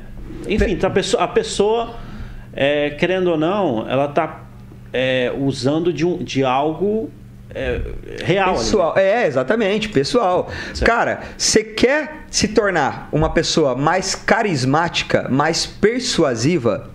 [0.48, 1.96] Enfim, tá a pessoa, a pessoa
[2.52, 4.44] é, querendo ou não, ela tá
[4.92, 7.10] é, usando de, um, de algo
[7.54, 7.80] é,
[8.24, 8.56] real.
[8.56, 9.02] Pessoal, ali.
[9.02, 10.50] é, exatamente, pessoal.
[10.74, 10.84] Certo.
[10.84, 16.90] Cara, você quer se tornar uma pessoa mais carismática, mais persuasiva?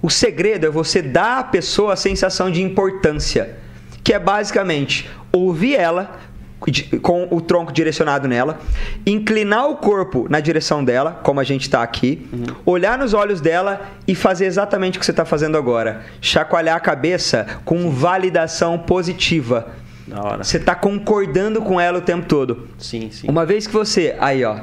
[0.00, 3.56] O segredo é você dar à pessoa a sensação de importância,
[4.04, 6.18] que é basicamente ouvir ela,
[7.02, 8.58] com o tronco direcionado nela,
[9.06, 12.54] inclinar o corpo na direção dela, como a gente está aqui, uhum.
[12.66, 16.02] olhar nos olhos dela e fazer exatamente o que você está fazendo agora.
[16.20, 19.68] Chacoalhar a cabeça com validação positiva.
[20.38, 22.66] Você está concordando com ela o tempo todo.
[22.78, 23.28] Sim, sim.
[23.28, 24.16] Uma vez que você.
[24.18, 24.60] Aí, ó.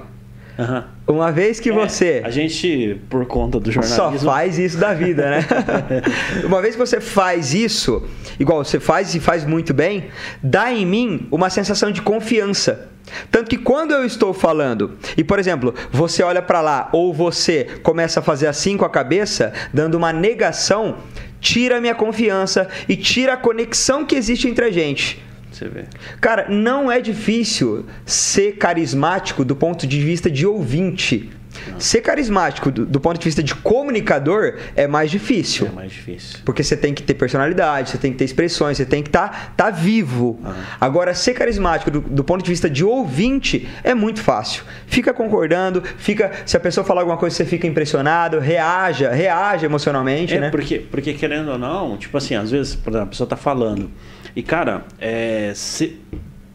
[0.58, 1.16] Uhum.
[1.16, 2.22] Uma vez que é, você.
[2.24, 4.20] A gente, por conta do jornalismo.
[4.20, 5.46] Só faz isso da vida, né?
[6.46, 8.04] uma vez que você faz isso,
[8.40, 10.06] igual você faz e faz muito bem,
[10.42, 12.90] dá em mim uma sensação de confiança.
[13.30, 17.66] Tanto que quando eu estou falando, e por exemplo, você olha para lá, ou você
[17.84, 20.98] começa a fazer assim com a cabeça, dando uma negação,
[21.40, 25.24] tira a minha confiança e tira a conexão que existe entre a gente.
[25.56, 25.86] Você vê.
[26.20, 31.30] Cara, não é difícil ser carismático do ponto de vista de ouvinte.
[31.72, 31.80] Não.
[31.80, 35.68] Ser carismático do, do, ponto de vista de comunicador é mais difícil.
[35.68, 36.40] É mais difícil.
[36.44, 39.54] Porque você tem que ter personalidade, você tem que ter expressões, você tem que estar
[39.56, 40.38] tá, tá vivo.
[40.44, 40.54] Ah.
[40.82, 44.66] Agora, ser carismático do, do, ponto de vista de ouvinte é muito fácil.
[44.88, 46.34] Fica concordando, fica.
[46.46, 50.50] Se a pessoa falar alguma coisa, você fica impressionado, reaja, reaja emocionalmente, é, né?
[50.50, 53.90] Porque, porque querendo ou não, tipo assim, às vezes, por exemplo, a pessoa tá falando.
[54.36, 56.00] E, cara, é, se,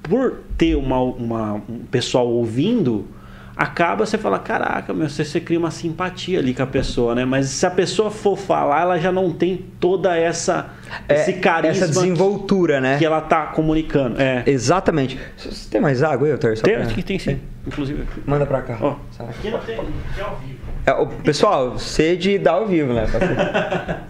[0.02, 3.08] por ter uma, uma, um pessoal ouvindo,
[3.56, 7.24] acaba você falar, caraca, meu, você, você cria uma simpatia ali com a pessoa, né?
[7.24, 10.70] Mas se a pessoa for falar, ela já não tem toda essa
[11.08, 12.98] é, esse carisma, essa desenvoltura, que, né?
[12.98, 14.20] Que ela tá comunicando.
[14.20, 14.42] É.
[14.46, 15.18] Exatamente.
[15.36, 16.54] Você tem mais água aí, Otar?
[16.58, 17.02] Tem, pra...
[17.02, 17.40] tem sim.
[17.66, 18.04] Inclusive.
[18.26, 18.78] Manda pra cá.
[18.80, 19.22] Oh.
[19.22, 20.58] Aqui não tem, aqui é ao vivo.
[20.86, 23.06] É, o, pessoal, sede dá ao vivo, né?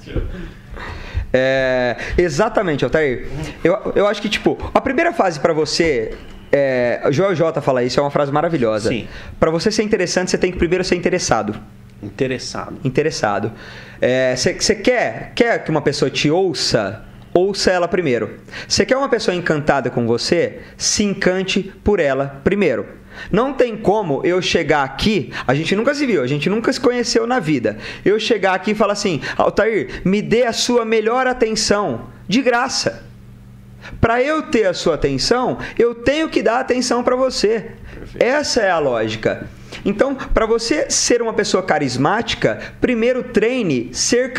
[1.32, 3.28] É, exatamente, Altair.
[3.62, 6.14] Eu, eu acho que, tipo, a primeira fase para você.
[6.52, 8.90] É, Joel J fala isso, é uma frase maravilhosa.
[9.38, 11.54] Para você ser interessante, você tem que primeiro ser interessado.
[12.02, 12.78] Interessado.
[12.82, 13.52] Interessado.
[14.34, 17.04] Você é, quer, quer que uma pessoa te ouça?
[17.32, 18.40] Ouça ela primeiro.
[18.66, 20.60] Você quer uma pessoa encantada com você?
[20.76, 22.99] Se encante por ela primeiro.
[23.30, 26.80] Não tem como eu chegar aqui, a gente nunca se viu, a gente nunca se
[26.80, 27.78] conheceu na vida.
[28.04, 33.04] Eu chegar aqui e falar assim: Altair, me dê a sua melhor atenção, de graça.
[34.00, 37.72] Para eu ter a sua atenção, eu tenho que dar atenção para você.
[37.94, 38.22] Perfeito.
[38.22, 39.48] Essa é a lógica.
[39.84, 44.32] Então, para você ser uma pessoa carismática, primeiro treine ser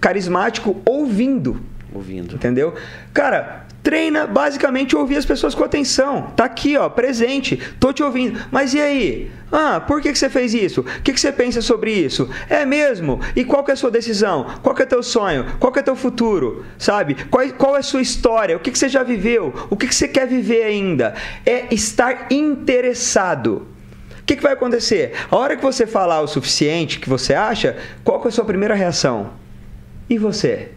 [0.00, 1.60] carismático ouvindo.
[1.92, 2.34] Ouvindo.
[2.34, 2.74] Entendeu?
[3.12, 6.32] Cara, treina basicamente ouvir as pessoas com atenção.
[6.34, 7.60] Tá aqui, ó, presente.
[7.78, 8.40] Tô te ouvindo.
[8.50, 9.30] Mas e aí?
[9.52, 10.80] Ah, por que, que você fez isso?
[10.80, 12.28] O que, que você pensa sobre isso?
[12.48, 13.20] É mesmo?
[13.36, 14.46] E qual que é a sua decisão?
[14.62, 15.44] Qual que é teu sonho?
[15.60, 16.64] Qual que é teu futuro?
[16.78, 17.14] Sabe?
[17.30, 18.56] Qual, qual é a sua história?
[18.56, 19.52] O que, que você já viveu?
[19.68, 21.14] O que, que você quer viver ainda?
[21.44, 23.68] É estar interessado.
[24.18, 25.12] O que, que vai acontecer?
[25.30, 28.46] A hora que você falar o suficiente que você acha, qual que é a sua
[28.46, 29.34] primeira reação?
[30.08, 30.70] E você?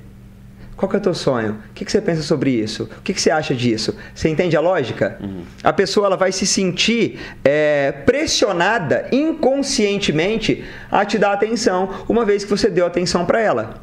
[0.77, 1.57] Qual que é o teu sonho?
[1.71, 2.83] O que, que você pensa sobre isso?
[2.83, 3.97] O que, que você acha disso?
[4.13, 5.17] Você entende a lógica?
[5.19, 5.41] Uhum.
[5.63, 12.43] A pessoa ela vai se sentir é, pressionada inconscientemente a te dar atenção, uma vez
[12.43, 13.81] que você deu atenção para ela.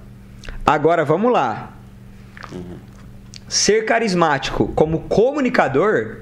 [0.64, 1.72] Agora vamos lá.
[2.52, 2.76] Uhum.
[3.48, 6.18] Ser carismático como comunicador,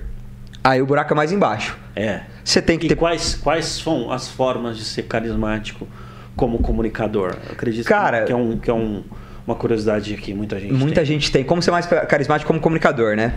[0.64, 1.76] aí o buraco é mais embaixo.
[1.94, 2.22] É.
[2.42, 2.96] Você tem que e ter.
[2.96, 5.86] Quais, quais são as formas de ser carismático
[6.34, 7.36] como comunicador?
[7.46, 8.56] Eu acredito Cara, que é um.
[8.56, 9.04] Que é um
[9.46, 11.04] uma curiosidade aqui, muita gente Muita tem.
[11.04, 11.44] gente tem.
[11.44, 13.34] Como ser mais carismático como comunicador, né?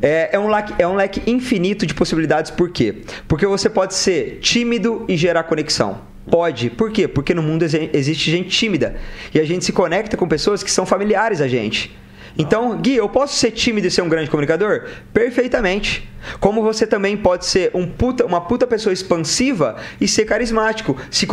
[0.00, 3.02] É, é, um leque, é um leque infinito de possibilidades, por quê?
[3.28, 6.00] Porque você pode ser tímido e gerar conexão.
[6.30, 6.70] Pode.
[6.70, 7.06] Por quê?
[7.06, 8.96] Porque no mundo existe gente tímida.
[9.34, 11.94] E a gente se conecta com pessoas que são familiares a gente.
[12.36, 14.88] Então, Gui, eu posso ser tímido e ser um grande comunicador?
[15.12, 16.08] Perfeitamente.
[16.40, 21.28] Como você também pode ser um puta, uma puta pessoa expansiva e ser carismático, se,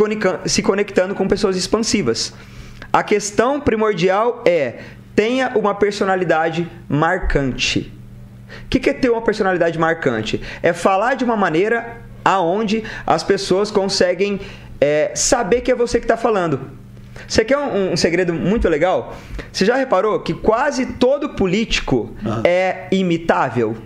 [0.46, 2.32] se conectando com pessoas expansivas.
[2.92, 4.80] A questão primordial é
[5.14, 7.92] tenha uma personalidade marcante.
[8.64, 10.40] O que é ter uma personalidade marcante?
[10.62, 14.40] É falar de uma maneira aonde as pessoas conseguem
[14.80, 16.70] é, saber que é você que está falando.
[17.26, 19.16] Você quer um, um, segredo muito legal?
[19.50, 22.42] Você já reparou que quase todo político uhum.
[22.44, 23.76] é imitável?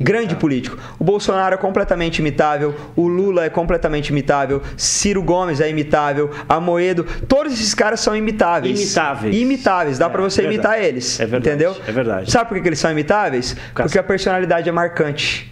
[0.00, 0.78] Grande político.
[0.98, 7.04] O Bolsonaro é completamente imitável, o Lula é completamente imitável, Ciro Gomes é imitável, Amoedo,
[7.28, 8.80] todos esses caras são imitáveis.
[8.80, 9.36] Imitáveis.
[9.36, 11.20] Imitáveis, dá é, para você é imitar eles.
[11.20, 11.48] É verdade.
[11.48, 11.76] Entendeu?
[11.86, 12.30] É verdade.
[12.30, 13.54] Sabe por que eles são imitáveis?
[13.74, 15.50] Porque a personalidade é marcante.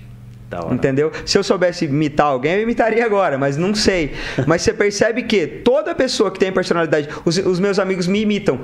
[0.71, 1.13] Entendeu?
[1.27, 4.15] Se eu soubesse imitar alguém, eu imitaria agora, mas não sei.
[4.47, 8.59] mas você percebe que toda pessoa que tem personalidade, os, os meus amigos me imitam.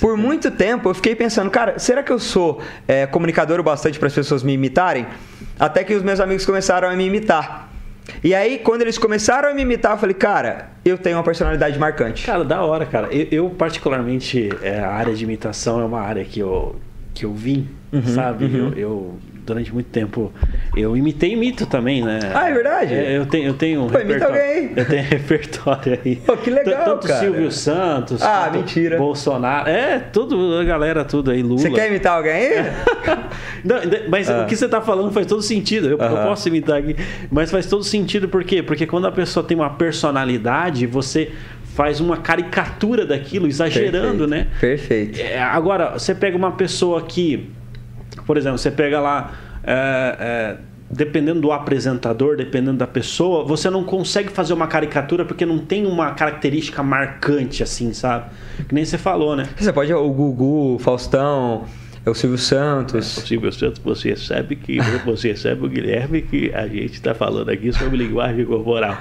[0.00, 3.98] Por muito tempo eu fiquei pensando, cara, será que eu sou é, comunicador o bastante
[3.98, 5.06] para as pessoas me imitarem?
[5.58, 7.68] Até que os meus amigos começaram a me imitar.
[8.22, 11.78] E aí, quando eles começaram a me imitar, eu falei, cara, eu tenho uma personalidade
[11.78, 12.24] marcante.
[12.24, 13.08] Cara, da hora, cara.
[13.12, 16.76] Eu, eu particularmente, é, a área de imitação é uma área que eu,
[17.12, 18.44] que eu vim, uhum, sabe?
[18.46, 18.68] Uhum.
[18.68, 19.18] Eu, eu
[19.48, 20.32] durante muito tempo
[20.76, 22.20] eu imitei mito também, né?
[22.34, 22.94] Ah, é verdade?
[22.94, 24.34] É, eu tenho, eu tenho um Pô, repertório.
[24.34, 24.72] Alguém.
[24.76, 26.16] Eu tenho repertório aí.
[26.16, 27.20] Pô, que legal, Tanto cara.
[27.20, 28.98] Silvio Santos, ah, mentira.
[28.98, 31.58] Bolsonaro, é, tudo, a galera tudo aí, Lula.
[31.58, 32.72] Você quer imitar alguém aí?
[33.64, 33.76] Não,
[34.08, 34.42] mas ah.
[34.42, 35.88] o que você está falando faz todo sentido.
[35.88, 36.10] Eu, uh -huh.
[36.10, 36.94] eu, posso imitar aqui,
[37.30, 38.62] mas faz todo sentido por quê?
[38.62, 41.30] Porque quando a pessoa tem uma personalidade, você
[41.78, 44.30] faz uma caricatura daquilo, exagerando, Perfeito.
[44.30, 44.46] né?
[44.60, 45.20] Perfeito.
[45.20, 47.50] É, agora, você pega uma pessoa que,
[48.28, 49.32] por exemplo, você pega lá
[49.64, 50.56] é, é,
[50.90, 55.86] dependendo do apresentador, dependendo da pessoa, você não consegue fazer uma caricatura porque não tem
[55.86, 58.26] uma característica marcante assim, sabe?
[58.68, 59.48] Que nem você falou, né?
[59.58, 61.64] Você pode o Gugu, Faustão,
[62.08, 62.94] é o Silvio Santos.
[62.94, 67.14] É, o Silvio Santos, você sabe que você sabe o Guilherme que a gente está
[67.14, 68.96] falando aqui sobre linguagem corporal.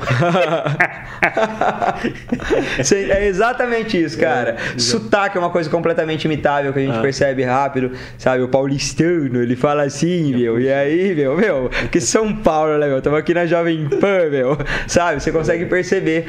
[2.91, 4.57] é exatamente isso, cara.
[4.75, 7.01] É, Sotaque é uma coisa completamente imitável que a gente ah.
[7.01, 8.43] percebe rápido, sabe?
[8.43, 10.59] O paulistano, ele fala assim, meu.
[10.59, 12.97] E aí, meu, meu, que São Paulo, né, meu?
[12.97, 14.57] Estamos aqui na Jovem Pan, meu.
[14.85, 15.21] Sabe?
[15.21, 16.27] Você consegue perceber.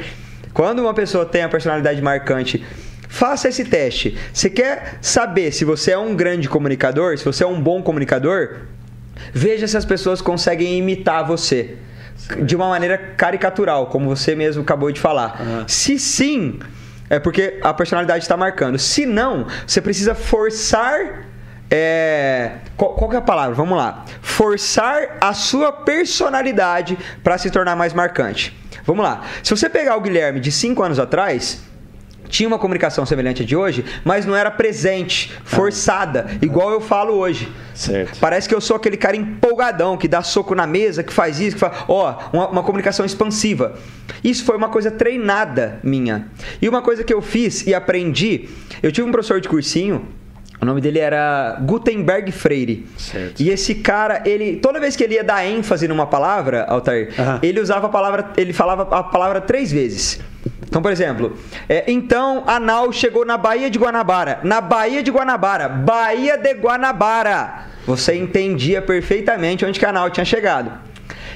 [0.53, 2.63] Quando uma pessoa tem a personalidade marcante
[3.09, 4.15] Faça esse teste.
[4.31, 8.59] Você quer saber se você é um grande comunicador, se você é um bom comunicador?
[9.33, 11.75] Veja se as pessoas conseguem imitar você
[12.43, 15.41] de uma maneira caricatural, como você mesmo acabou de falar.
[15.41, 15.67] Uhum.
[15.67, 16.59] Se sim,
[17.09, 18.77] é porque a personalidade está marcando.
[18.77, 21.27] Se não, você precisa forçar.
[21.71, 22.57] É...
[22.77, 23.55] Qual, qual é a palavra?
[23.55, 24.05] Vamos lá.
[24.21, 28.55] Forçar a sua personalidade para se tornar mais marcante.
[28.85, 29.23] Vamos lá.
[29.43, 31.68] Se você pegar o Guilherme de 5 anos atrás,
[32.29, 37.51] tinha uma comunicação semelhante de hoje, mas não era presente, forçada, igual eu falo hoje.
[37.73, 38.19] Certo.
[38.19, 41.55] Parece que eu sou aquele cara empolgadão que dá soco na mesa, que faz isso,
[41.55, 41.83] que faz.
[41.87, 43.73] Ó, uma, uma comunicação expansiva.
[44.23, 46.27] Isso foi uma coisa treinada minha.
[46.61, 48.47] E uma coisa que eu fiz e aprendi,
[48.83, 50.07] eu tive um professor de cursinho
[50.61, 52.85] o nome dele era Gutenberg Freire.
[52.97, 53.41] Certo.
[53.41, 57.61] E esse cara, ele toda vez que ele ia dar ênfase numa palavra, Altair, ele
[57.61, 60.19] usava a palavra, ele falava a palavra três vezes.
[60.67, 61.35] Então, por exemplo,
[61.67, 64.39] é, então a nau chegou na Baía de Guanabara.
[64.43, 67.67] Na Baía de Guanabara, Baía de Guanabara.
[67.85, 70.71] Você entendia perfeitamente onde que a nau tinha chegado.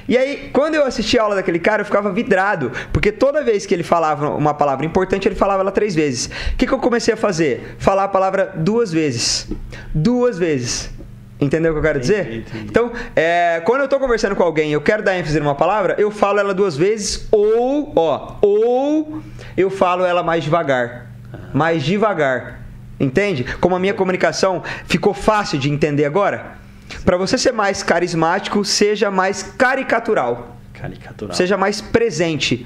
[0.08, 3.66] E aí, quando eu assisti a aula daquele cara, eu ficava vidrado, porque toda vez
[3.66, 6.30] que ele falava uma palavra importante, ele falava ela três vezes.
[6.54, 7.76] O que, que eu comecei a fazer?
[7.80, 9.48] Falar a palavra duas vezes.
[9.94, 10.92] Duas vezes.
[11.40, 12.38] Entendeu o que eu quero dizer?
[12.38, 12.66] Entendi.
[12.70, 15.96] Então, é, quando eu tô conversando com alguém e eu quero dar ênfase numa palavra,
[15.98, 19.22] eu falo ela duas vezes, ou, ó, ou
[19.58, 21.12] eu falo ela mais devagar.
[21.54, 22.62] Mais devagar.
[23.00, 23.44] Entende?
[23.60, 26.58] Como a minha comunicação ficou fácil de entender agora?
[27.04, 30.58] Para você ser mais carismático, seja mais caricatural.
[30.74, 31.36] Caricatural.
[31.36, 32.66] Seja mais presente.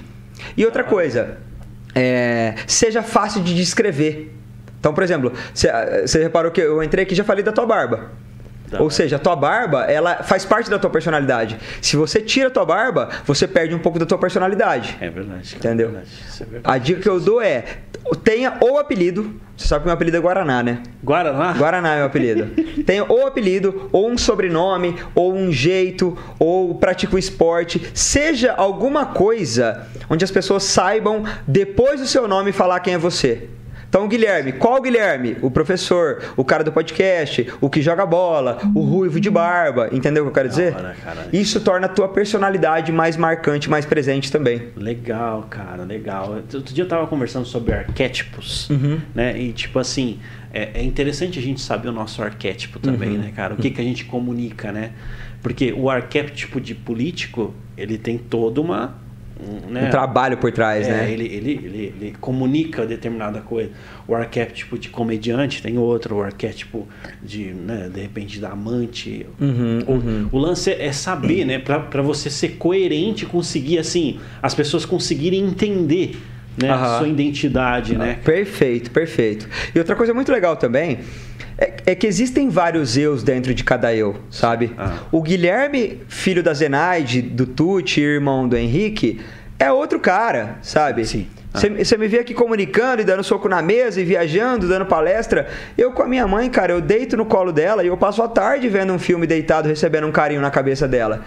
[0.56, 1.38] E outra coisa,
[1.96, 4.36] é, seja fácil de descrever.
[4.80, 8.12] Então, por exemplo, você reparou que eu entrei aqui e já falei da tua barba.
[8.70, 11.58] Da Ou seja, a tua barba, ela faz parte da tua personalidade.
[11.82, 14.98] Se você tira a tua barba, você perde um pouco da tua personalidade.
[15.00, 15.56] É verdade.
[15.56, 15.88] Entendeu?
[15.88, 16.10] É verdade.
[16.42, 16.64] É verdade.
[16.64, 17.64] A dica que eu dou é,
[18.24, 19.40] tenha o apelido.
[19.56, 20.84] Você sabe que meu apelido é Guaraná, né?
[21.04, 21.54] Guaraná?
[21.54, 22.52] Guaraná é meu apelido.
[22.86, 27.90] Tenha ou apelido, ou um sobrenome, ou um jeito, ou pratica o esporte.
[27.94, 33.50] Seja alguma coisa onde as pessoas saibam, depois do seu nome, falar quem é você.
[33.90, 35.38] Então, Guilherme, qual Guilherme?
[35.42, 39.90] O professor, o cara do podcast, o que joga bola, o ruivo de barba.
[39.94, 40.74] Entendeu o que eu quero dizer?
[40.74, 41.28] cara.
[41.32, 44.68] Isso torna a tua personalidade mais marcante, mais presente também.
[44.76, 46.32] Legal, cara, legal.
[46.34, 49.00] Outro dia eu tava conversando sobre arquétipos, Uhum.
[49.16, 49.40] né?
[49.40, 50.20] E tipo assim,
[50.54, 53.18] é, é interessante a gente saber o nosso arquétipo também, Uhum.
[53.20, 53.54] né, cara?
[53.54, 54.92] O que, que a gente comunica, né?
[55.42, 58.96] Porque o arquétipo de político, ele tem toda uma.
[59.40, 59.88] Um, né?
[59.88, 61.12] Um trabalho por trás, É, né?
[61.12, 63.72] ele, ele, ele, ele comunica determinada coisa.
[64.08, 66.88] O arquétipo de comediante tem outro, o arquétipo
[67.22, 69.26] de, né, de repente, da amante.
[69.40, 70.30] Uhum, o, uhum.
[70.32, 71.60] o lance é saber, né?
[71.60, 76.18] Pra, pra você ser coerente, conseguir, assim, as pessoas conseguirem entender
[76.62, 78.18] né, sua identidade, né?
[78.24, 79.48] Perfeito, perfeito.
[79.76, 81.00] E outra coisa muito legal também
[81.58, 84.74] é, é que existem vários eus dentro de cada eu, sabe?
[84.78, 85.00] Ah.
[85.12, 89.20] O Guilherme, filho da Zenaide, do Tuti, irmão do Henrique,
[89.58, 91.06] é outro cara, sabe?
[91.06, 91.28] Sim.
[91.54, 91.60] Ah.
[91.60, 95.48] Você você me vê aqui comunicando e dando soco na mesa e viajando, dando palestra.
[95.76, 98.28] Eu com a minha mãe, cara, eu deito no colo dela e eu passo a
[98.28, 101.26] tarde vendo um filme deitado, recebendo um carinho na cabeça dela.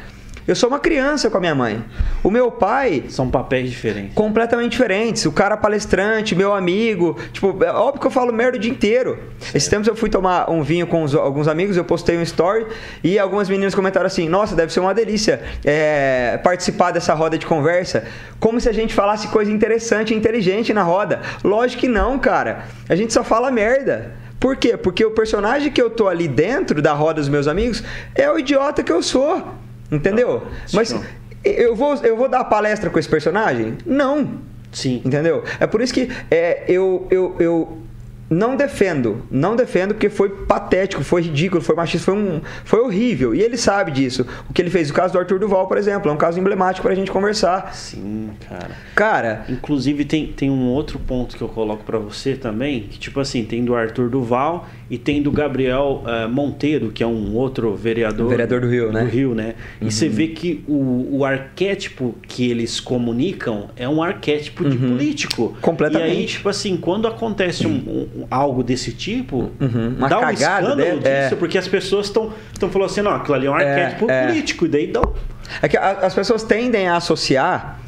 [0.51, 1.85] Eu sou uma criança com a minha mãe.
[2.25, 4.13] O meu pai, São papéis diferentes.
[4.15, 5.25] completamente diferentes.
[5.25, 7.17] O cara palestrante, meu amigo.
[7.33, 9.17] Tipo, é óbvio que eu falo merda o dia inteiro.
[9.55, 12.67] Esses tempos eu fui tomar um vinho com os- alguns amigos, eu postei um story
[13.05, 17.47] e algumas meninas comentaram assim: Nossa, deve ser uma delícia é, participar dessa roda de
[17.47, 18.03] conversa.
[18.41, 21.21] Como se a gente falasse coisa interessante e inteligente na roda.
[21.45, 22.65] Lógico que não, cara.
[22.89, 24.15] A gente só fala merda.
[24.41, 24.77] Por quê?
[24.77, 27.85] Porque o personagem que eu tô ali dentro da roda dos meus amigos
[28.17, 29.47] é o idiota que eu sou.
[29.91, 30.43] Entendeu?
[30.73, 30.95] Mas
[31.45, 33.79] eu vou, eu vou dar palestra com esse personagem?
[33.85, 34.41] Não.
[34.73, 35.03] Sim.
[35.05, 35.43] Entendeu?
[35.59, 37.79] É por isso que é, eu, eu, eu
[38.31, 39.25] não defendo.
[39.29, 43.35] Não defendo porque foi patético, foi ridículo, foi machista, foi, um, foi horrível.
[43.35, 44.25] E ele sabe disso.
[44.49, 46.87] O que ele fez, o caso do Arthur Duval, por exemplo, é um caso emblemático
[46.87, 47.75] pra gente conversar.
[47.75, 48.71] Sim, cara.
[48.95, 53.19] Cara, Inclusive tem, tem um outro ponto que eu coloco pra você também, que tipo
[53.19, 57.77] assim, tem do Arthur Duval e tem do Gabriel eh, Monteiro, que é um outro
[57.77, 58.29] vereador.
[58.29, 59.05] Vereador do Rio, né?
[59.05, 59.55] Do Rio, né?
[59.81, 65.43] E você vê que o, o arquétipo que eles comunicam é um arquétipo de político.
[65.43, 65.55] Uhum.
[65.61, 66.15] Completamente.
[66.15, 69.95] E aí, tipo assim, quando acontece um, um- algo desse tipo, Uhum.
[69.97, 71.37] Uma dá um cagada escândalo dele, disso, é.
[71.37, 72.33] porque as pessoas estão
[72.71, 74.27] falando assim, não, aquilo ali é um arquétipo é.
[74.27, 75.03] político, e daí dá
[75.63, 77.81] é que as pessoas tendem a associar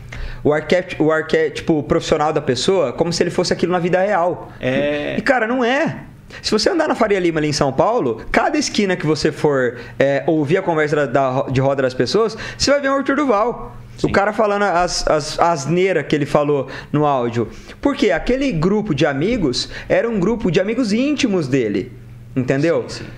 [0.45, 4.53] o arquétipo, o arquétipo profissional da pessoa como se ele fosse aquilo na vida real.
[4.61, 5.17] É.
[5.17, 6.05] E, cara, não é.
[6.41, 9.77] Se você andar na Faria Lima ali em São Paulo, cada esquina que você for
[9.99, 13.17] é, ouvir a conversa da, da- de roda das pessoas, você vai ver o Arthur
[13.17, 13.77] Duval.
[13.99, 14.07] Sim.
[14.09, 17.49] O cara falando as, as asneiras que ele falou no áudio.
[17.81, 21.93] Porque aquele grupo de amigos era um grupo de amigos íntimos dele.
[22.35, 22.85] Entendeu?
[22.89, 23.11] Sim, sim.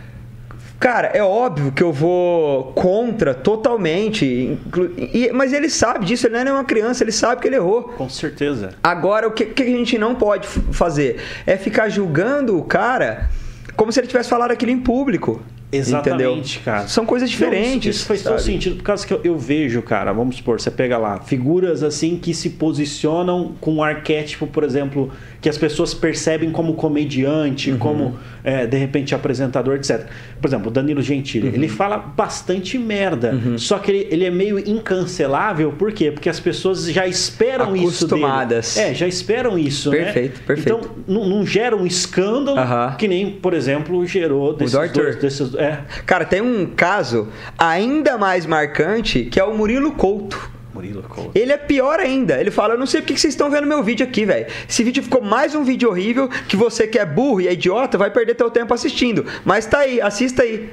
[0.84, 4.58] Cara, é óbvio que eu vou contra totalmente.
[4.98, 7.84] e- mas ele sabe disso, ele não é nenhuma criança, ele sabe que ele errou.
[7.84, 8.74] Com certeza.
[8.82, 13.30] Agora, o que, que a gente não pode fazer é ficar julgando o cara
[13.74, 15.40] como se ele tivesse falado aquilo em público.
[15.76, 16.64] Exatamente, entendeu?
[16.64, 16.88] cara.
[16.88, 17.72] São coisas diferentes.
[17.72, 18.36] Não, isso, isso faz sabe?
[18.36, 21.82] todo sentido, por causa que eu, eu, vejo, cara, vamos supor, você pega lá, figuras
[21.82, 25.10] assim que se posicionam com um arquétipo, por exemplo,
[25.40, 27.78] que as pessoas percebem como comediante, uhum.
[27.78, 30.06] como, é, de repente, apresentador, etc.
[30.40, 31.54] Por exemplo, o Danilo Gentili, uhum.
[31.54, 33.58] ele fala bastante merda, uhum.
[33.58, 36.10] só que ele, ele, é meio incancelável, por quê?
[36.10, 38.24] Porque as pessoas já esperam isso dele.
[38.24, 38.76] Acostumadas.
[38.76, 40.46] É, já esperam isso, perfeito, né?
[40.46, 42.58] Perfeito, Então, não, não gera um escândalo
[42.96, 45.84] que nem, por exemplo, gerou desses dois, desses, é.
[46.04, 50.54] Cara, tem um caso ainda mais marcante que é o Murilo Couto.
[50.74, 51.30] Murilo Couto.
[51.38, 52.40] Ele é pior ainda.
[52.40, 54.46] Ele fala: Eu não sei porque vocês estão vendo meu vídeo aqui, velho.
[54.68, 57.96] Esse vídeo ficou mais um vídeo horrível que você que é burro e é idiota
[57.96, 59.24] vai perder teu tempo assistindo.
[59.44, 60.70] Mas tá aí, assista aí.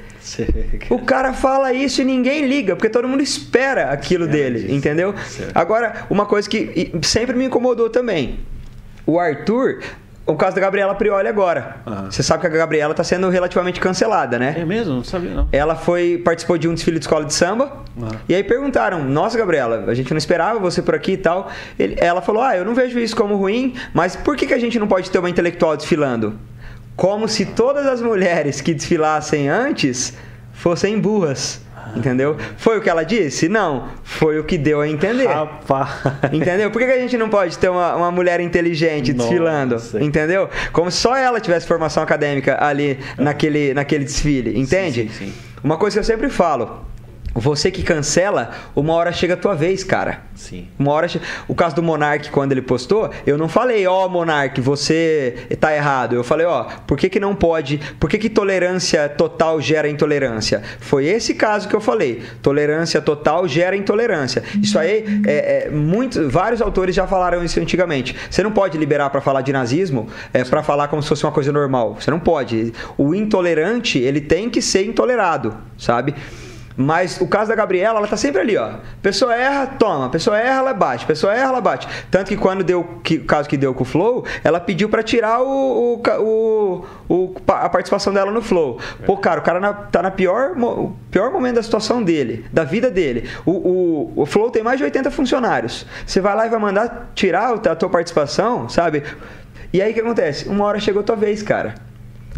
[0.90, 4.74] O cara fala isso e ninguém liga, porque todo mundo espera aquilo dele, disso.
[4.74, 5.14] entendeu?
[5.28, 5.56] Certo.
[5.56, 8.40] Agora, uma coisa que sempre me incomodou também.
[9.06, 9.80] O Arthur
[10.24, 11.76] o caso da Gabriela Prioli agora.
[11.84, 12.10] Uhum.
[12.10, 14.54] Você sabe que a Gabriela está sendo relativamente cancelada, né?
[14.58, 14.94] É mesmo?
[14.94, 15.48] Não sabia, não.
[15.50, 17.72] Ela foi, participou de um desfile de escola de samba.
[17.96, 18.08] Uhum.
[18.28, 21.50] E aí perguntaram: Nossa, Gabriela, a gente não esperava você por aqui e tal.
[21.78, 24.58] Ele, ela falou: Ah, eu não vejo isso como ruim, mas por que, que a
[24.58, 26.38] gente não pode ter uma intelectual desfilando?
[26.94, 30.16] Como se todas as mulheres que desfilassem antes
[30.52, 31.60] fossem burras.
[31.94, 32.36] Entendeu?
[32.56, 33.48] Foi o que ela disse?
[33.48, 33.88] Não.
[34.02, 35.26] Foi o que deu a entender.
[35.26, 35.90] Rapaz.
[36.32, 36.70] Entendeu?
[36.70, 39.74] Por que, a gente não pode ter uma, uma mulher inteligente desfilando?
[39.74, 40.02] Nossa.
[40.02, 40.48] Entendeu?
[40.72, 44.58] Como se só ela tivesse formação acadêmica ali naquele, naquele desfile.
[44.58, 45.02] Entende?
[45.02, 45.32] Sim, sim, sim.
[45.62, 46.91] Uma coisa que eu sempre falo
[47.34, 50.22] você que cancela, uma hora chega a tua vez, cara.
[50.34, 50.68] Sim.
[50.78, 51.20] Uma hora che...
[51.48, 55.74] O caso do Monark, quando ele postou, eu não falei, ó, oh, Monark, você tá
[55.74, 56.14] errado.
[56.14, 57.80] Eu falei, ó, oh, por que, que não pode.
[57.98, 60.62] Por que, que tolerância total gera intolerância?
[60.80, 62.22] Foi esse caso que eu falei.
[62.42, 64.42] Tolerância total gera intolerância.
[64.60, 68.14] Isso aí, é, é muito, vários autores já falaram isso antigamente.
[68.30, 71.32] Você não pode liberar para falar de nazismo é, para falar como se fosse uma
[71.32, 71.96] coisa normal.
[71.98, 72.72] Você não pode.
[72.98, 76.14] O intolerante, ele tem que ser intolerado, sabe?
[76.76, 78.74] Mas o caso da Gabriela, ela tá sempre ali, ó.
[79.00, 80.08] Pessoa erra, toma.
[80.08, 81.06] Pessoa erra, ela bate.
[81.06, 81.88] Pessoa erra, ela bate.
[82.10, 85.40] Tanto que quando deu o caso que deu com o Flow, ela pediu para tirar
[85.42, 88.78] o, o, o, a participação dela no Flow.
[89.04, 90.52] Pô, cara, o cara na, tá na pior,
[91.10, 93.28] pior momento da situação dele, da vida dele.
[93.44, 95.86] O, o, o Flow tem mais de 80 funcionários.
[96.06, 99.02] Você vai lá e vai mandar tirar a tua participação, sabe?
[99.72, 100.48] E aí o que acontece?
[100.48, 101.74] Uma hora chegou a tua vez, cara.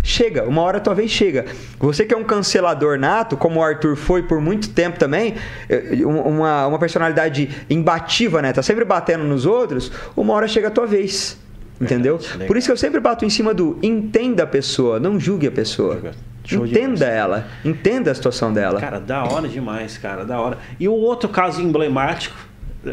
[0.05, 1.47] Chega, uma hora a tua vez chega.
[1.79, 5.35] Você que é um cancelador nato, como o Arthur foi por muito tempo também,
[5.67, 8.53] eh, uma, uma personalidade imbativa, né?
[8.53, 11.39] Tá sempre batendo nos outros, uma hora chega a tua vez.
[11.81, 12.19] Entendeu?
[12.19, 15.47] Verdade, por isso que eu sempre bato em cima do entenda a pessoa, não julgue
[15.47, 16.13] a pessoa.
[16.45, 18.79] Show entenda ela, entenda a situação dela.
[18.79, 20.59] Cara, da hora demais, cara, da hora.
[20.79, 22.37] E o outro caso emblemático,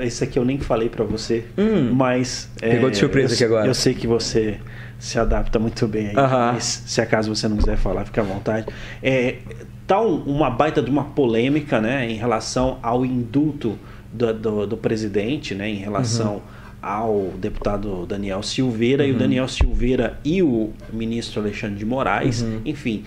[0.01, 2.49] esse aqui eu nem falei para você, hum, mas.
[2.59, 3.67] Pegou é, de surpresa eu, aqui agora.
[3.67, 4.57] Eu sei que você
[5.01, 6.15] se adapta muito bem aí.
[6.15, 8.67] Mas, se acaso você não quiser falar, fica à vontade.
[9.01, 9.39] É,
[9.87, 13.79] tá um, uma baita de uma polêmica né, em relação ao indulto
[14.13, 16.41] do, do, do presidente, né, em relação uhum.
[16.79, 19.09] ao deputado Daniel Silveira, uhum.
[19.09, 19.19] e o uhum.
[19.19, 22.61] Daniel Silveira e o ministro Alexandre de Moraes, uhum.
[22.63, 23.03] enfim,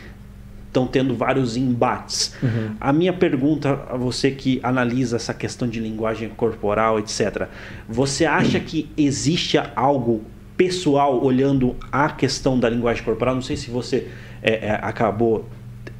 [0.66, 2.34] estão tendo vários embates.
[2.42, 2.74] Uhum.
[2.80, 7.46] A minha pergunta a você que analisa essa questão de linguagem corporal, etc.
[7.88, 10.24] Você acha que existe algo
[10.56, 13.34] pessoal olhando a questão da linguagem corporal.
[13.34, 14.08] Não sei se você
[14.42, 15.48] é, é, acabou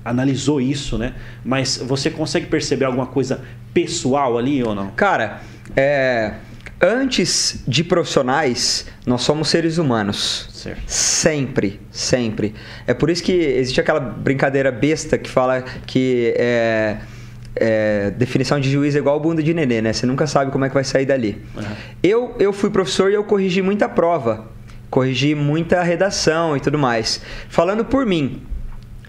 [0.05, 1.15] analisou isso, né?
[1.45, 3.41] Mas você consegue perceber alguma coisa
[3.73, 4.91] pessoal ali ou não?
[4.91, 5.41] Cara,
[5.75, 6.35] é,
[6.81, 10.49] antes de profissionais, nós somos seres humanos.
[10.53, 10.83] Certo.
[10.87, 12.55] Sempre, sempre.
[12.87, 16.99] É por isso que existe aquela brincadeira besta que fala que é,
[17.57, 19.93] é, definição de juiz é igual bunda de nenê, né?
[19.93, 21.43] Você nunca sabe como é que vai sair dali.
[21.57, 21.63] Uhum.
[22.03, 24.47] Eu, eu fui professor e eu corrigi muita prova.
[24.91, 27.21] Corrigi muita redação e tudo mais.
[27.49, 28.43] Falando por mim,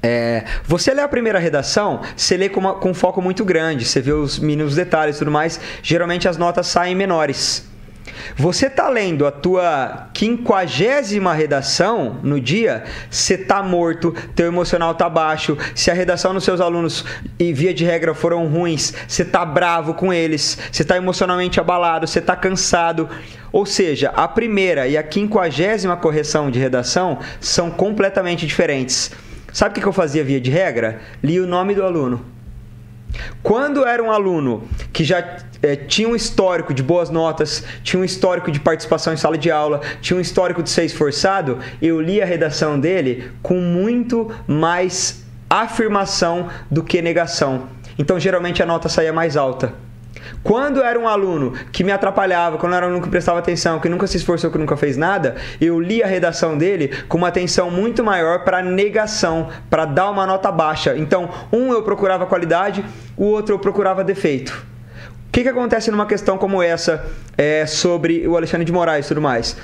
[0.02, 3.86] é, você lê a primeira redação, você lê com, uma, com um foco muito grande,
[3.86, 5.60] você vê os mínimos detalhes e tudo mais.
[5.82, 7.68] Geralmente as notas saem menores.
[8.38, 15.10] Você tá lendo a tua quinquagésima redação no dia, você tá morto, teu emocional tá
[15.10, 15.58] baixo.
[15.74, 17.06] Se a redação dos seus alunos,
[17.40, 22.06] e via de regra, foram ruins, você tá bravo com eles, você tá emocionalmente abalado,
[22.06, 23.08] você tá cansado.
[23.54, 29.12] Ou seja, a primeira e a quinquagésima correção de redação são completamente diferentes.
[29.54, 31.00] Sabe o que eu fazia via de regra?
[31.24, 32.35] Li o nome do aluno.
[33.42, 38.04] Quando era um aluno que já é, tinha um histórico de boas notas, tinha um
[38.04, 42.22] histórico de participação em sala de aula, tinha um histórico de ser esforçado, eu li
[42.22, 47.68] a redação dele com muito mais afirmação do que negação.
[47.98, 49.85] Então, geralmente, a nota saía mais alta.
[50.44, 53.90] Quando era um aluno que me atrapalhava, quando era um aluno que prestava atenção, que
[53.90, 57.72] nunca se esforçou, que nunca fez nada, eu li a redação dele com uma atenção
[57.72, 60.96] muito maior para negação, para dar uma nota baixa.
[60.98, 62.84] Então, um eu procurava qualidade,
[63.18, 64.66] o outro eu procurava defeito.
[65.28, 67.06] O que, que acontece numa questão como essa
[67.38, 69.58] é, sobre o Alexandre de Moraes e tudo mais?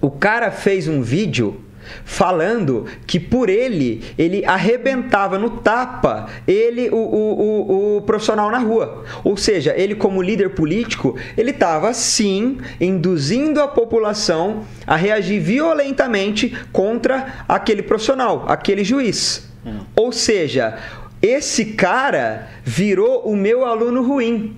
[0.00, 1.60] O cara fez um vídeo
[2.04, 8.58] falando que por ele, ele arrebentava no tapa ele, o, o, o, o profissional na
[8.58, 9.04] rua.
[9.24, 16.56] Ou seja, ele como líder político, ele estava sim induzindo a população a reagir violentamente
[16.72, 19.48] contra aquele profissional, aquele juiz.
[19.64, 19.80] Hum.
[19.94, 20.78] Ou seja,
[21.20, 24.56] esse cara virou o meu aluno ruim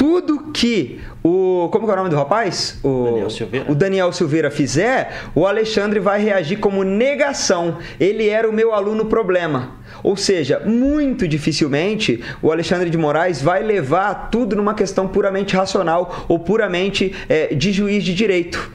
[0.00, 1.68] tudo que o.
[1.70, 2.78] Como é o nome do rapaz?
[2.82, 3.70] O Daniel Silveira.
[3.70, 7.78] O Daniel Silveira fizer, o Alexandre vai reagir como negação.
[7.98, 9.80] Ele era o meu aluno problema.
[10.02, 16.24] Ou seja, muito dificilmente o Alexandre de Moraes vai levar tudo numa questão puramente racional
[16.28, 18.70] ou puramente é, de juiz de direito,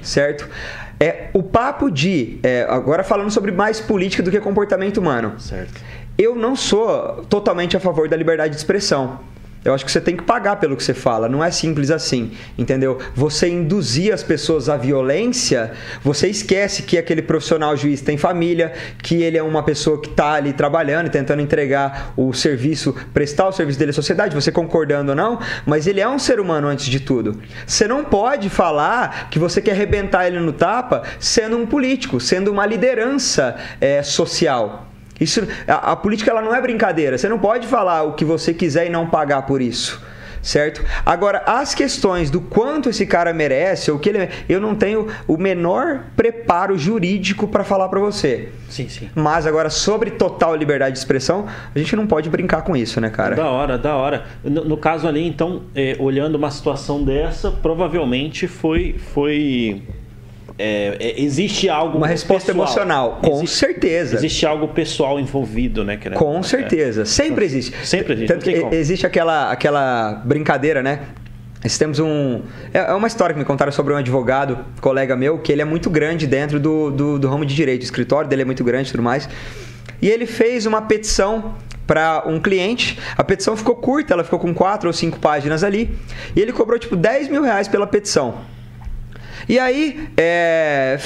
[0.00, 0.48] certo?
[0.98, 2.38] É, o papo de.
[2.42, 5.34] É, agora falando sobre mais política do que comportamento humano.
[5.38, 5.80] Certo.
[6.18, 9.18] Eu não sou totalmente a favor da liberdade de expressão.
[9.62, 12.32] Eu acho que você tem que pagar pelo que você fala, não é simples assim,
[12.56, 12.98] entendeu?
[13.14, 19.22] Você induzir as pessoas à violência, você esquece que aquele profissional juiz tem família, que
[19.22, 23.52] ele é uma pessoa que está ali trabalhando e tentando entregar o serviço, prestar o
[23.52, 26.86] serviço dele à sociedade, você concordando ou não, mas ele é um ser humano antes
[26.86, 27.38] de tudo.
[27.66, 32.50] Você não pode falar que você quer arrebentar ele no tapa sendo um político, sendo
[32.50, 34.89] uma liderança é, social.
[35.20, 37.18] Isso, a, a, política ela não é brincadeira.
[37.18, 40.00] Você não pode falar o que você quiser e não pagar por isso.
[40.42, 40.82] Certo?
[41.04, 45.36] Agora, as questões do quanto esse cara merece, ou que ele, eu não tenho o
[45.36, 48.48] menor preparo jurídico para falar para você.
[48.70, 49.10] Sim, sim.
[49.14, 53.10] Mas agora, sobre total liberdade de expressão, a gente não pode brincar com isso, né,
[53.10, 53.36] cara?
[53.36, 54.24] Da hora, da hora.
[54.42, 59.82] No, no caso ali, então, é, olhando uma situação dessa, provavelmente foi, foi
[60.60, 62.66] é, é, existe algo uma resposta pessoal.
[62.66, 66.42] emocional com existe, certeza existe algo pessoal envolvido né com é.
[66.42, 71.00] certeza sempre existe sempre existe Tanto que existe aquela aquela brincadeira né
[71.62, 72.40] nós temos um.
[72.72, 75.64] É, é uma história que me contaram sobre um advogado, colega meu, que ele é
[75.64, 77.82] muito grande dentro do, do, do ramo de direito.
[77.82, 79.28] O escritório dele é muito grande e tudo mais.
[80.00, 81.54] E ele fez uma petição
[81.86, 82.98] para um cliente.
[83.16, 85.94] A petição ficou curta, ela ficou com quatro ou cinco páginas ali.
[86.34, 88.36] E ele cobrou tipo 10 mil reais pela petição.
[89.50, 90.96] E aí, é,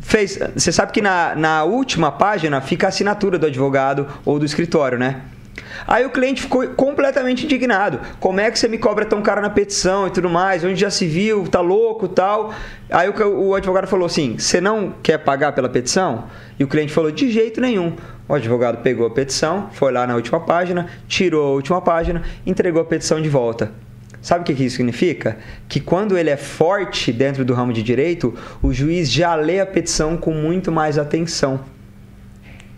[0.00, 0.38] fez.
[0.54, 4.98] Você sabe que na, na última página fica a assinatura do advogado ou do escritório,
[4.98, 5.22] né?
[5.86, 7.98] Aí o cliente ficou completamente indignado.
[8.20, 10.62] Como é que você me cobra tão caro na petição e tudo mais?
[10.62, 12.52] Onde já se viu, tá louco tal.
[12.90, 16.24] Aí o, o advogado falou assim: Você não quer pagar pela petição?
[16.58, 17.96] E o cliente falou: De jeito nenhum.
[18.28, 22.82] O advogado pegou a petição, foi lá na última página, tirou a última página, entregou
[22.82, 23.72] a petição de volta.
[24.22, 25.38] Sabe o que isso significa?
[25.68, 29.66] Que quando ele é forte dentro do ramo de direito, o juiz já lê a
[29.66, 31.60] petição com muito mais atenção.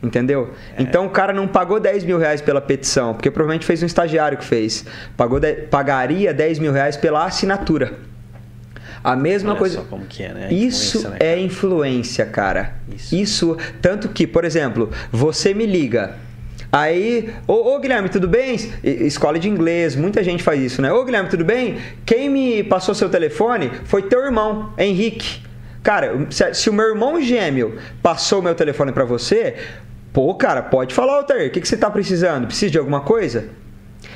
[0.03, 0.53] Entendeu?
[0.76, 0.82] É.
[0.82, 4.36] Então o cara não pagou 10 mil reais pela petição, porque provavelmente fez um estagiário
[4.36, 4.84] que fez.
[5.16, 7.93] Pagou de, pagaria 10 mil reais pela assinatura.
[9.03, 9.84] A mesma Olha coisa.
[10.20, 10.53] é, né?
[10.53, 12.74] Isso né, é influência, cara.
[12.88, 13.14] Isso.
[13.16, 13.57] Isso.
[13.80, 16.16] Tanto que, por exemplo, você me liga.
[16.74, 18.56] Aí, ô, ô, Guilherme, tudo bem?
[18.82, 20.90] Escola de inglês, muita gente faz isso, né?
[20.90, 21.76] Ô Guilherme, tudo bem?
[22.06, 25.42] Quem me passou seu telefone foi teu irmão, Henrique.
[25.82, 29.54] Cara, se, o meu irmão gêmeo passou o meu telefone para você,
[30.14, 32.46] pô, cara, pode falar, Altair, o que, que você tá precisando?
[32.46, 33.50] Precisa de alguma coisa?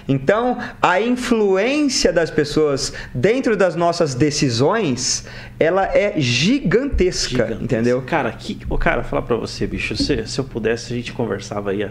[0.08, 5.26] Então, a influência das pessoas dentro das nossas decisões,
[5.58, 7.64] ela é gigantesca, gigantesca.
[7.64, 8.00] entendeu?
[8.02, 11.72] Cara, que, oh, cara, falar para você, bicho, se, se eu pudesse, a gente conversava
[11.72, 11.82] aí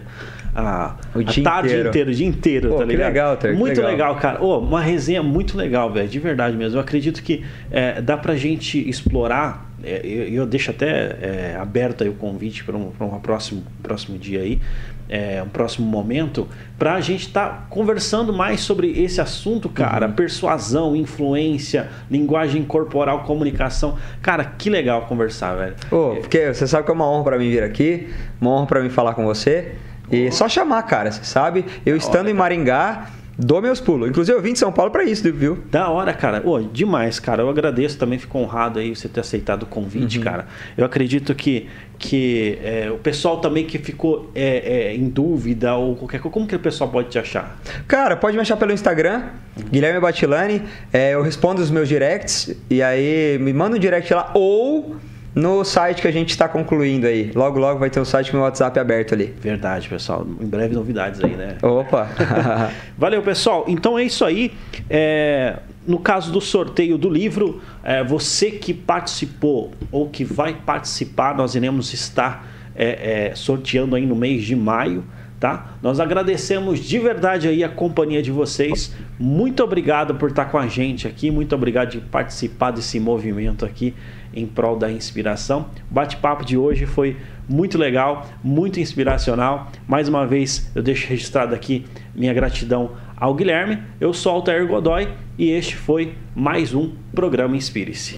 [0.55, 1.89] a, o dia a tarde inteiro.
[1.89, 3.07] inteiro, o dia inteiro, Pô, tá ligado?
[3.07, 3.91] legal, Ter, Muito legal.
[3.91, 4.41] legal, cara.
[4.41, 6.77] Oh, uma resenha muito legal, velho, de verdade mesmo.
[6.77, 10.87] Eu acredito que é, dá pra gente explorar é, eu, eu, deixo até
[11.21, 14.59] é, aberto aí o convite para um, um próximo, próximo dia aí,
[15.07, 16.47] é, um próximo momento,
[16.77, 20.07] para a gente estar tá conversando mais sobre esse assunto, cara.
[20.07, 20.13] Uhum.
[20.13, 23.95] Persuasão, influência, linguagem corporal, comunicação.
[24.21, 25.75] Cara, que legal conversar, velho.
[25.91, 28.09] Oh, porque você sabe que é uma honra para mim vir aqui,
[28.41, 29.73] uma honra para mim falar com você.
[30.11, 31.65] E só chamar, cara, você sabe?
[31.85, 34.09] Eu estando em Maringá, dou meus pulos.
[34.09, 35.57] Inclusive, eu vim de São Paulo para isso, viu?
[35.69, 36.41] Da hora, cara.
[36.45, 37.41] Oh, demais, cara.
[37.41, 40.23] Eu agradeço, também fico honrado aí você ter aceitado o convite, uhum.
[40.23, 40.47] cara.
[40.77, 45.95] Eu acredito que, que é, o pessoal também que ficou é, é, em dúvida ou
[45.95, 47.59] qualquer coisa, como que o pessoal pode te achar?
[47.87, 49.23] Cara, pode me achar pelo Instagram,
[49.57, 49.65] uhum.
[49.69, 50.61] Guilherme Batilani.
[50.91, 54.95] É, eu respondo os meus directs e aí me manda um direct lá ou
[55.35, 57.29] no site que a gente está concluindo aí.
[57.35, 59.35] Logo, logo vai ter o site com o WhatsApp aberto ali.
[59.41, 60.25] Verdade, pessoal.
[60.39, 61.57] Em breve novidades aí, né?
[61.61, 62.07] Opa!
[62.97, 63.65] Valeu, pessoal.
[63.67, 64.53] Então é isso aí.
[64.89, 71.35] É, no caso do sorteio do livro, é, você que participou ou que vai participar,
[71.35, 75.03] nós iremos estar é, é sorteando aí no mês de maio.
[75.37, 75.75] Tá?
[75.83, 78.95] Nós agradecemos de verdade aí a companhia de vocês.
[79.19, 81.29] Muito obrigado por estar com a gente aqui.
[81.29, 83.93] Muito obrigado de participar desse movimento aqui
[84.35, 85.67] em prol da inspiração.
[85.89, 87.17] O bate-papo de hoje foi
[87.47, 89.71] muito legal, muito inspiracional.
[89.87, 93.79] Mais uma vez, eu deixo registrado aqui minha gratidão ao Guilherme.
[93.99, 95.07] Eu sou Altair Godoy
[95.37, 98.13] e este foi mais um programa Inspire-se.